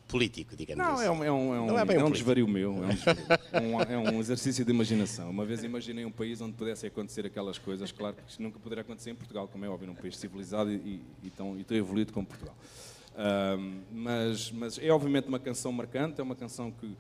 político, 0.09 0.57
digamos 0.57 0.85
não, 0.85 0.95
assim. 0.95 1.05
Não, 1.05 1.25
é 1.25 1.31
um, 1.31 1.55
é 1.55 1.61
um, 1.61 1.79
é, 1.79 1.95
é, 1.95 1.97
é 1.97 2.05
um, 2.05 2.11
desvario 2.11 2.49
meu, 2.49 2.83
é 2.83 2.87
um, 2.87 2.89
desvario. 2.89 3.23
é 3.89 3.99
um 3.99 4.19
exercício 4.19 4.65
de 4.65 4.71
imaginação. 4.71 5.31
Uma 5.31 5.45
vez 5.45 5.63
imaginei 5.63 6.05
um 6.05 6.11
país 6.11 6.41
onde 6.41 6.55
pudessem 6.55 6.89
acontecer 6.89 7.25
aquelas 7.27 7.59
coisas, 7.59 7.93
claro 7.93 8.17
que 8.17 8.23
isto 8.29 8.43
nunca 8.43 8.59
poderia 8.59 8.83
acontecer 8.83 9.11
em 9.11 9.15
Portugal, 9.15 9.47
como 9.47 9.65
é 9.65 9.69
óbvio, 9.69 9.87
num 9.87 9.95
país 9.95 10.17
civilizado 10.17 10.73
e, 10.73 11.03
e, 11.23 11.31
tão, 11.31 11.59
e 11.59 11.63
tão 11.63 11.77
evoluído 11.77 12.13
como 12.13 12.27
Portugal. 12.27 12.57
Uh, 13.15 13.81
mas, 13.93 14.51
mas 14.51 14.79
é 14.79 14.91
obviamente 14.91 15.29
uma 15.29 15.39
canção 15.39 15.71
marcante, 15.73 16.21
é 16.21 16.25
uma 16.25 16.37
canção 16.37 16.71
que 16.71 16.97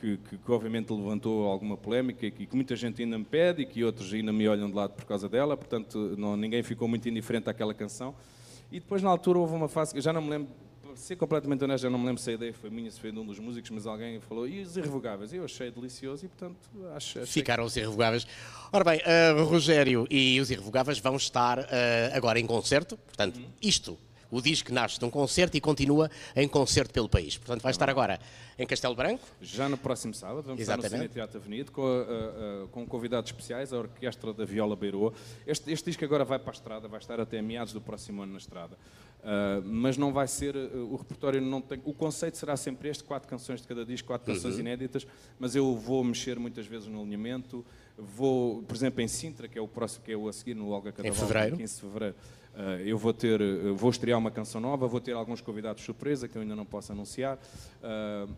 que, 0.00 0.16
que, 0.18 0.38
que, 0.38 0.52
obviamente 0.52 0.92
levantou 0.92 1.46
alguma 1.46 1.76
polémica 1.76 2.26
e 2.26 2.30
que, 2.30 2.46
que, 2.46 2.54
muita 2.54 2.76
gente 2.76 3.02
ainda 3.02 3.18
me 3.18 3.24
pede 3.24 3.62
e 3.62 3.66
que 3.66 3.82
outros 3.82 4.12
ainda 4.12 4.32
me 4.32 4.48
olham 4.48 4.68
de 4.68 4.76
lado 4.76 4.92
por 4.92 5.04
causa 5.04 5.28
dela, 5.28 5.56
portanto 5.56 6.14
não, 6.16 6.36
ninguém 6.36 6.62
ficou 6.62 6.86
muito 6.86 7.08
indiferente 7.08 7.48
àquela 7.48 7.74
canção. 7.74 8.14
E 8.70 8.80
depois 8.80 9.02
na 9.02 9.10
altura 9.10 9.38
houve 9.38 9.54
uma 9.54 9.68
fase 9.68 9.94
que 9.94 10.00
já 10.00 10.12
não 10.12 10.20
me 10.20 10.30
lembro, 10.30 10.48
para 10.82 10.96
ser 10.96 11.16
completamente 11.16 11.62
honesto, 11.62 11.82
já 11.82 11.90
não 11.90 11.98
me 11.98 12.06
lembro 12.06 12.20
se 12.20 12.30
a 12.30 12.34
ideia 12.34 12.52
foi 12.52 12.70
minha, 12.70 12.90
se 12.90 13.00
foi 13.00 13.12
de 13.12 13.18
um 13.18 13.24
dos 13.24 13.38
músicos, 13.38 13.70
mas 13.70 13.86
alguém 13.86 14.20
falou, 14.20 14.46
e 14.46 14.60
os 14.62 14.76
irrevogáveis? 14.76 15.32
Eu 15.32 15.44
achei 15.44 15.70
delicioso 15.70 16.24
e 16.24 16.28
portanto 16.28 16.56
acho... 16.94 17.20
Achei 17.20 17.26
Ficaram 17.26 17.64
os 17.64 17.76
irrevogáveis. 17.76 18.26
Ora 18.72 18.84
bem, 18.84 19.00
uh, 19.00 19.44
Rogério 19.44 20.06
e 20.10 20.40
os 20.40 20.50
irrevogáveis 20.50 20.98
vão 20.98 21.16
estar 21.16 21.58
uh, 21.58 21.62
agora 22.12 22.40
em 22.40 22.46
concerto, 22.46 22.96
portanto 22.96 23.36
uhum. 23.36 23.46
isto 23.62 23.98
o 24.30 24.40
disco 24.40 24.72
nasce 24.72 24.98
de 24.98 25.04
um 25.04 25.10
concerto 25.10 25.56
e 25.56 25.60
continua 25.60 26.10
em 26.34 26.48
concerto 26.48 26.92
pelo 26.92 27.08
país. 27.08 27.36
Portanto, 27.36 27.62
vai 27.62 27.70
estar 27.70 27.88
agora 27.88 28.18
em 28.58 28.66
Castelo 28.66 28.94
Branco. 28.94 29.24
Já 29.40 29.68
no 29.68 29.76
próximo 29.76 30.14
sábado, 30.14 30.42
vamos 30.42 30.60
Exatamente. 30.60 30.86
estar 30.86 30.96
no 30.96 31.02
Cine 31.02 31.14
Teatro 31.14 31.38
Avenida 31.38 31.70
com, 31.70 31.82
uh, 31.82 32.64
uh, 32.64 32.68
com 32.68 32.86
convidados 32.86 33.30
especiais, 33.30 33.72
a 33.72 33.78
Orquestra 33.78 34.32
da 34.32 34.44
Viola 34.44 34.74
Beirô. 34.74 35.12
Este, 35.46 35.70
este 35.72 35.86
disco 35.86 36.04
agora 36.04 36.24
vai 36.24 36.38
para 36.38 36.50
a 36.50 36.54
estrada, 36.54 36.88
vai 36.88 37.00
estar 37.00 37.20
até 37.20 37.40
meados 37.42 37.72
do 37.72 37.80
próximo 37.80 38.22
ano 38.22 38.32
na 38.32 38.38
estrada. 38.38 38.76
Uh, 39.26 39.60
mas 39.64 39.96
não 39.96 40.12
vai 40.12 40.28
ser 40.28 40.54
uh, 40.54 40.88
o 40.88 40.94
repertório 40.94 41.40
não 41.40 41.60
tem 41.60 41.80
o 41.84 41.92
conceito 41.92 42.36
será 42.36 42.56
sempre 42.56 42.88
este 42.88 43.02
quatro 43.02 43.28
canções 43.28 43.60
de 43.60 43.66
cada 43.66 43.84
disco 43.84 44.06
quatro 44.06 44.32
canções 44.32 44.54
uhum. 44.54 44.60
inéditas 44.60 45.04
mas 45.36 45.56
eu 45.56 45.74
vou 45.74 46.04
mexer 46.04 46.38
muitas 46.38 46.64
vezes 46.64 46.86
no 46.86 47.00
alinhamento 47.00 47.66
vou 47.98 48.62
por 48.62 48.76
exemplo 48.76 49.00
em 49.00 49.08
Sintra 49.08 49.48
que 49.48 49.58
é 49.58 49.60
o 49.60 49.66
próximo 49.66 50.04
que 50.04 50.12
é 50.12 50.16
o 50.16 50.28
a 50.28 50.32
seguir 50.32 50.54
no 50.54 50.68
Olga 50.68 50.92
Cadaval 50.92 51.24
em 51.24 51.26
fevereiro 51.26 51.56
15 51.56 51.74
de 51.74 51.80
fevereiro 51.80 52.14
uh, 52.54 52.60
eu 52.84 52.96
vou 52.96 53.12
ter 53.12 53.40
vou 53.74 53.90
estrear 53.90 54.16
uma 54.16 54.30
canção 54.30 54.60
nova 54.60 54.86
vou 54.86 55.00
ter 55.00 55.14
alguns 55.14 55.40
convidados 55.40 55.82
surpresa 55.82 56.28
que 56.28 56.36
eu 56.36 56.42
ainda 56.42 56.54
não 56.54 56.66
posso 56.66 56.92
anunciar 56.92 57.36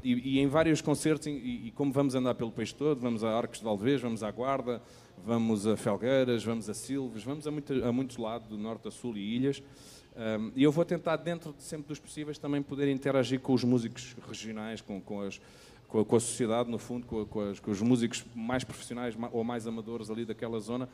e, 0.03 0.37
e, 0.37 0.39
em 0.39 0.47
vários 0.47 0.81
concertos 0.81 1.27
e, 1.27 1.67
e, 1.67 1.73
como 1.73 1.93
vamos 1.93 2.15
andar 2.15 2.35
pelo 2.35 2.51
país 2.51 2.73
todo 2.73 2.99
vamos 2.99 3.23
a 3.23 3.37
Arcos 3.37 3.59
de 3.59 3.65
Valdevez 3.65 4.01
vamos 4.01 4.23
à 4.23 4.31
Guarda 4.31 4.81
vamos 5.23 5.67
a 5.67 5.77
Felgueiras 5.77 6.43
vamos 6.43 6.71
a 6.71 6.73
Silves 6.73 7.25
vamos 7.25 7.47
a, 7.47 7.51
muito, 7.51 7.85
a 7.85 7.93
muitos 7.93 8.17
lados 8.17 8.49
do 8.49 8.57
norte 8.57 8.89
a 8.89 8.91
sul 8.91 9.19
e 9.19 9.37
ilhas 9.37 9.63
um, 10.19 10.51
e 10.57 10.65
eu 10.65 10.73
vou 10.73 10.85
tentar, 10.85 11.15
dentro 11.17 11.53
de 11.53 11.63
sempre 11.63 11.87
dos 11.87 12.01
possíveis, 12.01 12.39
também 12.39 12.61
poder 12.61 12.91
interagir 12.91 13.39
com 13.39 13.53
os 13.53 13.63
músicos 13.63 14.17
regionais, 14.29 14.81
com, 14.81 15.01
com, 15.01 15.21
as, 15.21 15.41
com, 15.87 16.01
a, 16.01 16.05
com 16.05 16.17
a, 16.17 16.21
sociedade, 16.21 16.69
no 16.69 16.79
fundo, 16.79 17.07
com, 17.07 17.41
as, 17.41 17.63
os 17.65 17.81
músicos 17.81 18.25
mais 18.35 18.65
profissionais 18.65 19.15
ou 19.31 19.45
mais 19.45 19.69
amadores 19.69 20.11
ali 20.11 20.25
daquela 20.25 20.59
zona, 20.59 20.89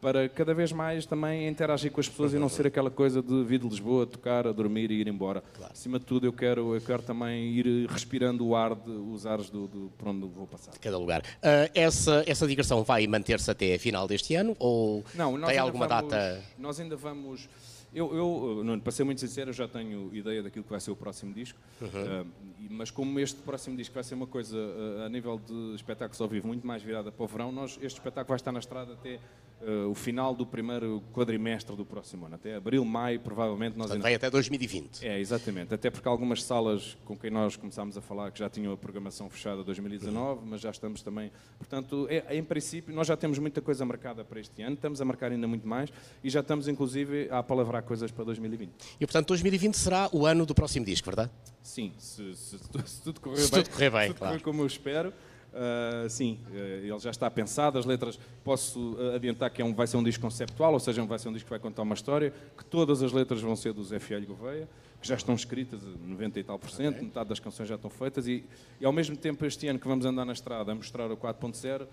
para 0.00 0.30
cada 0.30 0.54
vez 0.54 0.72
mais 0.72 1.04
também 1.04 1.46
interagir 1.46 1.92
com 1.92 2.00
as 2.00 2.08
pessoas 2.08 2.32
e 2.32 2.38
não 2.38 2.48
ser 2.48 2.66
aquela 2.66 2.90
coisa 2.90 3.22
de 3.22 3.44
vir 3.44 3.58
de 3.58 3.68
Lisboa, 3.68 4.06
tocar, 4.06 4.46
a 4.46 4.52
dormir 4.52 4.90
e 4.90 4.94
ir 4.94 5.08
embora. 5.08 5.42
Claro. 5.54 5.72
Acima 5.74 5.98
de 5.98 6.06
tudo, 6.06 6.26
eu 6.26 6.32
quero, 6.32 6.74
eu 6.74 6.80
quero 6.80 7.02
também 7.02 7.52
ir 7.52 7.86
respirando 7.86 8.46
o 8.46 8.56
ar, 8.56 8.74
de, 8.74 8.90
os 8.90 9.26
ares 9.26 9.50
do, 9.50 9.66
do, 9.66 9.92
por 9.98 10.08
onde 10.08 10.26
vou 10.26 10.46
passar. 10.46 10.70
De 10.70 10.78
cada 10.78 10.96
lugar. 10.96 11.20
Uh, 11.20 11.68
essa, 11.74 12.24
essa 12.26 12.46
digressão 12.46 12.82
vai 12.82 13.06
manter-se 13.06 13.50
até 13.50 13.74
a 13.74 13.78
final 13.78 14.08
deste 14.08 14.34
ano 14.34 14.56
ou 14.58 15.04
não, 15.14 15.38
tem 15.38 15.58
alguma 15.58 15.86
vamos, 15.86 16.10
data? 16.10 16.42
Nós 16.58 16.80
ainda 16.80 16.96
vamos 16.96 17.46
eu, 17.92 18.14
eu 18.14 18.64
não, 18.64 18.78
para 18.78 18.92
ser 18.92 19.04
muito 19.04 19.20
sincero, 19.20 19.50
eu 19.50 19.54
já 19.54 19.66
tenho 19.66 20.14
ideia 20.14 20.42
daquilo 20.42 20.64
que 20.64 20.70
vai 20.70 20.80
ser 20.80 20.90
o 20.90 20.96
próximo 20.96 21.34
disco, 21.34 21.58
uhum. 21.80 22.22
uh, 22.22 22.26
mas 22.70 22.90
como 22.90 23.18
este 23.18 23.40
próximo 23.42 23.76
disco 23.76 23.94
vai 23.94 24.04
ser 24.04 24.14
uma 24.14 24.26
coisa 24.26 24.56
uh, 24.56 25.02
a 25.04 25.08
nível 25.08 25.38
de 25.38 25.74
espetáculos 25.74 26.20
ao 26.20 26.28
vivo 26.28 26.46
muito 26.46 26.66
mais 26.66 26.82
virada 26.82 27.10
para 27.10 27.24
o 27.24 27.26
verão, 27.26 27.50
nós, 27.50 27.78
este 27.82 27.98
espetáculo 27.98 28.28
vai 28.28 28.36
estar 28.36 28.52
na 28.52 28.60
estrada 28.60 28.92
até 28.92 29.18
uh, 29.60 29.90
o 29.90 29.94
final 29.94 30.34
do 30.34 30.46
primeiro 30.46 31.02
quadrimestre 31.12 31.74
do 31.76 31.84
próximo 31.84 32.26
ano, 32.26 32.34
até 32.34 32.54
abril, 32.54 32.84
maio, 32.84 33.20
provavelmente. 33.20 33.76
Nós 33.76 33.90
ainda... 33.90 34.02
vai 34.02 34.14
até 34.14 34.30
2020. 34.30 35.06
É, 35.06 35.18
exatamente. 35.18 35.74
Até 35.74 35.90
porque 35.90 36.08
algumas 36.08 36.42
salas 36.42 36.96
com 37.04 37.16
quem 37.16 37.30
nós 37.30 37.56
começámos 37.56 37.96
a 37.96 38.00
falar 38.00 38.30
que 38.30 38.38
já 38.38 38.48
tinham 38.48 38.72
a 38.72 38.76
programação 38.76 39.28
fechada 39.28 39.62
2019, 39.62 40.42
mas 40.44 40.60
já 40.60 40.70
estamos 40.70 41.02
também. 41.02 41.30
Portanto, 41.58 42.06
é, 42.08 42.36
em 42.36 42.42
princípio, 42.42 42.94
nós 42.94 43.06
já 43.06 43.16
temos 43.16 43.38
muita 43.38 43.60
coisa 43.60 43.84
marcada 43.84 44.24
para 44.24 44.40
este 44.40 44.62
ano, 44.62 44.74
estamos 44.74 45.00
a 45.00 45.04
marcar 45.04 45.32
ainda 45.32 45.46
muito 45.46 45.66
mais 45.66 45.90
e 46.22 46.30
já 46.30 46.40
estamos, 46.40 46.68
inclusive, 46.68 47.28
a 47.30 47.42
palavrar 47.42 47.82
coisas 47.82 48.10
para 48.10 48.24
2020. 48.24 48.70
E, 49.00 49.06
portanto, 49.06 49.28
2020 49.28 49.74
será 49.74 50.08
o 50.12 50.26
ano 50.26 50.46
do 50.46 50.54
próximo 50.54 50.84
disco, 50.84 51.06
verdade? 51.06 51.30
Sim, 51.62 51.92
se, 51.98 52.34
se, 52.34 52.58
se 52.58 53.02
tudo 53.02 53.20
correr 53.20 53.36
se 53.36 53.50
bem. 53.50 53.62
Tudo 53.62 53.72
correr 53.72 53.90
bem, 53.90 54.00
se 54.02 54.08
tudo 54.08 54.18
claro. 54.18 54.32
correr 54.32 54.44
como 54.44 54.62
eu 54.62 54.66
espero. 54.66 55.12
Uh, 55.52 56.08
sim, 56.08 56.38
uh, 56.50 56.54
ele 56.54 56.98
já 57.00 57.10
está 57.10 57.28
pensado, 57.28 57.78
as 57.78 57.84
letras, 57.84 58.18
posso 58.44 58.96
adiantar 59.14 59.50
que 59.50 59.60
é 59.60 59.64
um, 59.64 59.74
vai 59.74 59.86
ser 59.86 59.96
um 59.96 60.02
disco 60.02 60.22
conceptual, 60.22 60.72
ou 60.72 60.80
seja, 60.80 61.04
vai 61.04 61.18
ser 61.18 61.28
um 61.28 61.32
disco 61.32 61.46
que 61.46 61.50
vai 61.50 61.58
contar 61.58 61.82
uma 61.82 61.94
história, 61.94 62.32
que 62.56 62.64
todas 62.64 63.02
as 63.02 63.12
letras 63.12 63.40
vão 63.40 63.56
ser 63.56 63.72
do 63.72 63.82
Zé 63.82 63.98
Fialho 63.98 64.26
Gouveia, 64.26 64.68
que 65.00 65.08
já 65.08 65.14
estão 65.14 65.34
escritas, 65.34 65.80
90 65.82 66.38
e 66.38 66.44
tal 66.44 66.58
por 66.58 66.70
cento, 66.70 66.96
okay. 66.96 67.06
metade 67.06 67.28
das 67.28 67.40
canções 67.40 67.68
já 67.68 67.74
estão 67.74 67.90
feitas, 67.90 68.28
e, 68.28 68.44
e, 68.80 68.84
ao 68.84 68.92
mesmo 68.92 69.16
tempo 69.16 69.44
este 69.46 69.66
ano 69.66 69.78
que 69.78 69.88
vamos 69.88 70.04
andar 70.04 70.24
na 70.24 70.32
estrada 70.32 70.70
a 70.70 70.74
mostrar 70.74 71.10
o 71.10 71.16
4.0, 71.16 71.86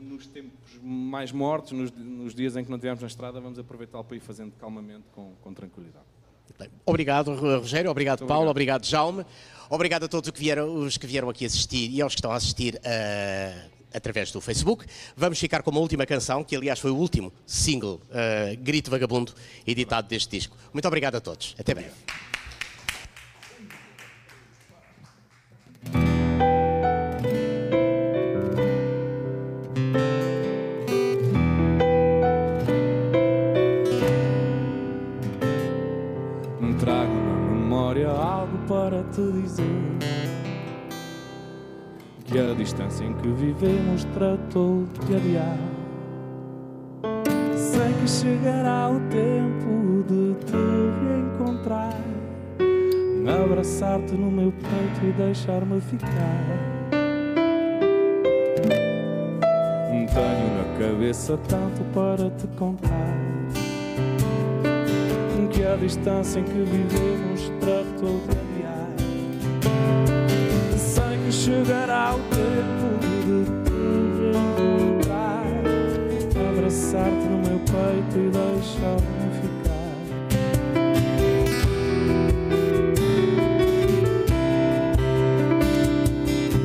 nos 0.00 0.26
tempos 0.26 0.78
mais 0.82 1.32
mortos, 1.32 1.72
nos, 1.72 1.90
nos, 1.90 2.34
dias 2.34 2.56
em 2.56 2.64
que 2.64 2.70
não 2.70 2.76
estivermos 2.76 3.02
na 3.02 3.08
estrada, 3.08 3.40
vamos 3.40 3.58
aproveitá-lo 3.58 4.04
para 4.04 4.16
ir 4.16 4.20
fazendo 4.20 4.52
calmamente, 4.58 5.04
com, 5.12 5.32
com 5.42 5.52
tranquilidade. 5.52 6.04
Obrigado, 6.86 7.34
Rogério, 7.34 7.90
obrigado, 7.90 8.20
Muito 8.20 8.28
Paulo, 8.28 8.48
obrigado. 8.48 8.82
obrigado, 8.82 8.90
Jaume. 8.90 9.26
Obrigado 9.70 10.04
a 10.04 10.08
todos 10.08 10.28
os 10.28 10.32
que 10.32 10.40
vieram, 10.40 10.74
os 10.76 10.96
que 10.96 11.06
vieram 11.06 11.28
aqui 11.28 11.44
assistir 11.44 11.90
e 11.90 12.00
aos 12.02 12.14
que 12.14 12.18
estão 12.18 12.32
a 12.32 12.36
assistir 12.36 12.74
uh, 12.76 13.70
através 13.92 14.30
do 14.30 14.40
Facebook. 14.40 14.86
Vamos 15.16 15.38
ficar 15.38 15.62
com 15.62 15.70
uma 15.70 15.80
última 15.80 16.04
canção, 16.04 16.44
que 16.44 16.56
aliás 16.56 16.78
foi 16.78 16.90
o 16.90 16.96
último 16.96 17.32
single, 17.46 18.00
uh, 18.10 18.56
Grito 18.58 18.90
Vagabundo, 18.90 19.32
editado 19.66 20.08
deste 20.08 20.36
disco. 20.36 20.56
Muito 20.72 20.86
obrigado 20.86 21.16
a 21.16 21.20
todos. 21.20 21.54
Até 21.58 21.74
breve. 21.74 21.92
Te 39.12 39.32
dizer 39.32 39.64
que 42.24 42.38
a 42.38 42.54
distância 42.54 43.04
em 43.04 43.12
que 43.14 43.28
vivemos 43.28 44.04
tratou 44.14 44.84
de 45.06 45.16
adiar. 45.16 45.58
Sei 47.54 47.92
que 48.00 48.08
chegará 48.08 48.90
o 48.90 49.00
tempo 49.10 50.04
de 50.08 50.34
te 50.46 50.56
reencontrar, 51.02 52.00
abraçar-te 53.44 54.14
no 54.14 54.30
meu 54.30 54.52
peito 54.52 55.06
e 55.06 55.12
deixar-me 55.12 55.80
ficar. 55.80 56.74
Tenho 60.14 60.56
na 60.56 60.78
cabeça 60.78 61.36
tanto 61.48 61.82
para 61.92 62.30
te 62.30 62.46
contar 62.56 63.14
que 65.54 65.64
a 65.64 65.76
distância 65.76 66.40
em 66.40 66.44
que 66.44 66.52
vivemos 66.52 67.52
tratou 67.60 68.20
de 68.28 68.43
chegará 71.44 72.14
o 72.14 72.20
tempo 72.34 72.86
de 73.04 73.44
te 73.64 73.78
reencontrar, 74.32 75.44
abraçar-te 76.48 77.26
no 77.28 77.38
meu 77.42 77.58
peito 77.58 78.14
e 78.16 78.18
deixar-me 78.30 79.26
ficar. 79.42 79.94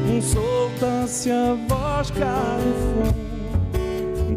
Um 0.08 0.22
solta-se 0.22 1.30
a 1.30 1.58
voz 1.68 2.12
cá 2.12 2.58
no 2.64 2.74
fundo, 2.86 3.20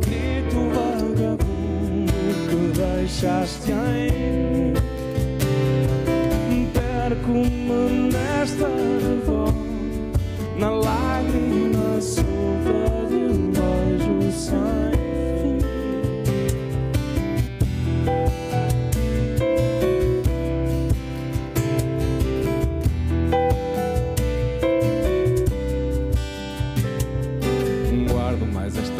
grito 0.00 0.61
vagabundo 0.74 2.12
que 2.50 2.61
deixaste 2.81 3.70
em 3.70 4.11
mim. 6.50 6.66
Perco-me 6.72 8.11
nesta 8.11 8.66
na 10.62 10.70
lágrima 10.70 12.01
solta 12.01 13.09
de 13.09 13.16
um 13.16 13.51
beijo 13.51 14.31
sem 14.31 14.72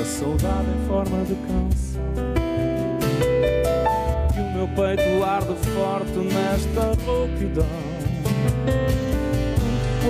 saudade 0.05 0.67
em 0.69 0.89
forma 0.89 1.25
de 1.25 1.37
canção. 1.47 2.03
E 4.35 4.41
o 4.41 4.53
meu 4.57 4.69
peito 4.69 5.25
arde 5.25 5.55
forte 5.71 6.19
nesta 6.19 7.05
rouquidão 7.05 7.82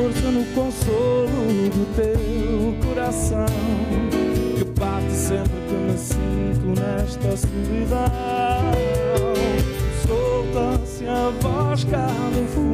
força 0.03 0.33
no 0.33 0.45
consolo 0.47 1.71
do 1.71 1.87
teu 1.95 2.89
coração 2.89 3.47
que 4.59 4.65
bate 4.81 5.13
sempre 5.13 5.61
que 5.69 5.75
me 5.75 5.97
sinto 5.97 6.81
nesta 6.81 7.37
solidão. 7.37 8.11
Solta-se 10.05 11.07
a 11.07 11.31
voz 11.41 11.85
cá 11.85 12.09
no 12.35 12.72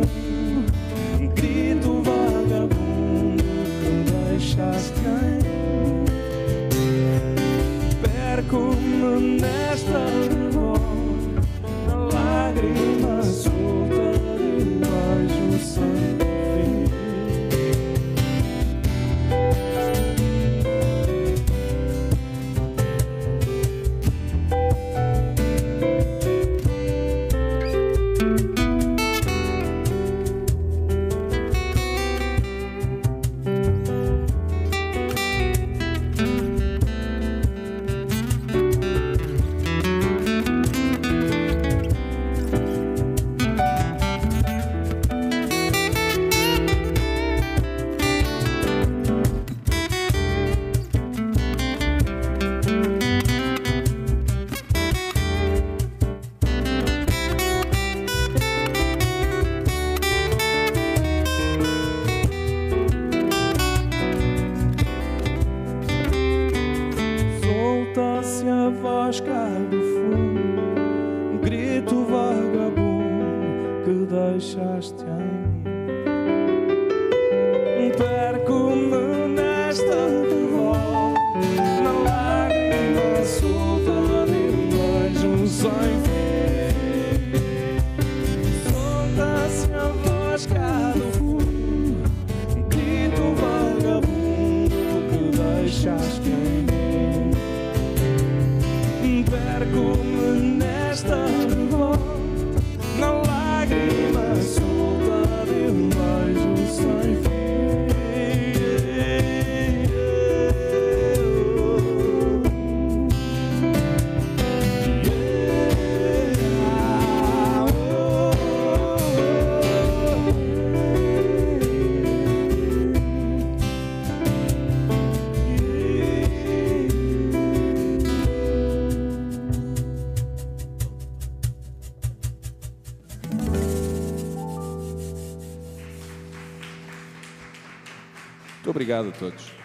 obrigado 139.01 139.09
a 139.09 139.13
todos. 139.13 139.58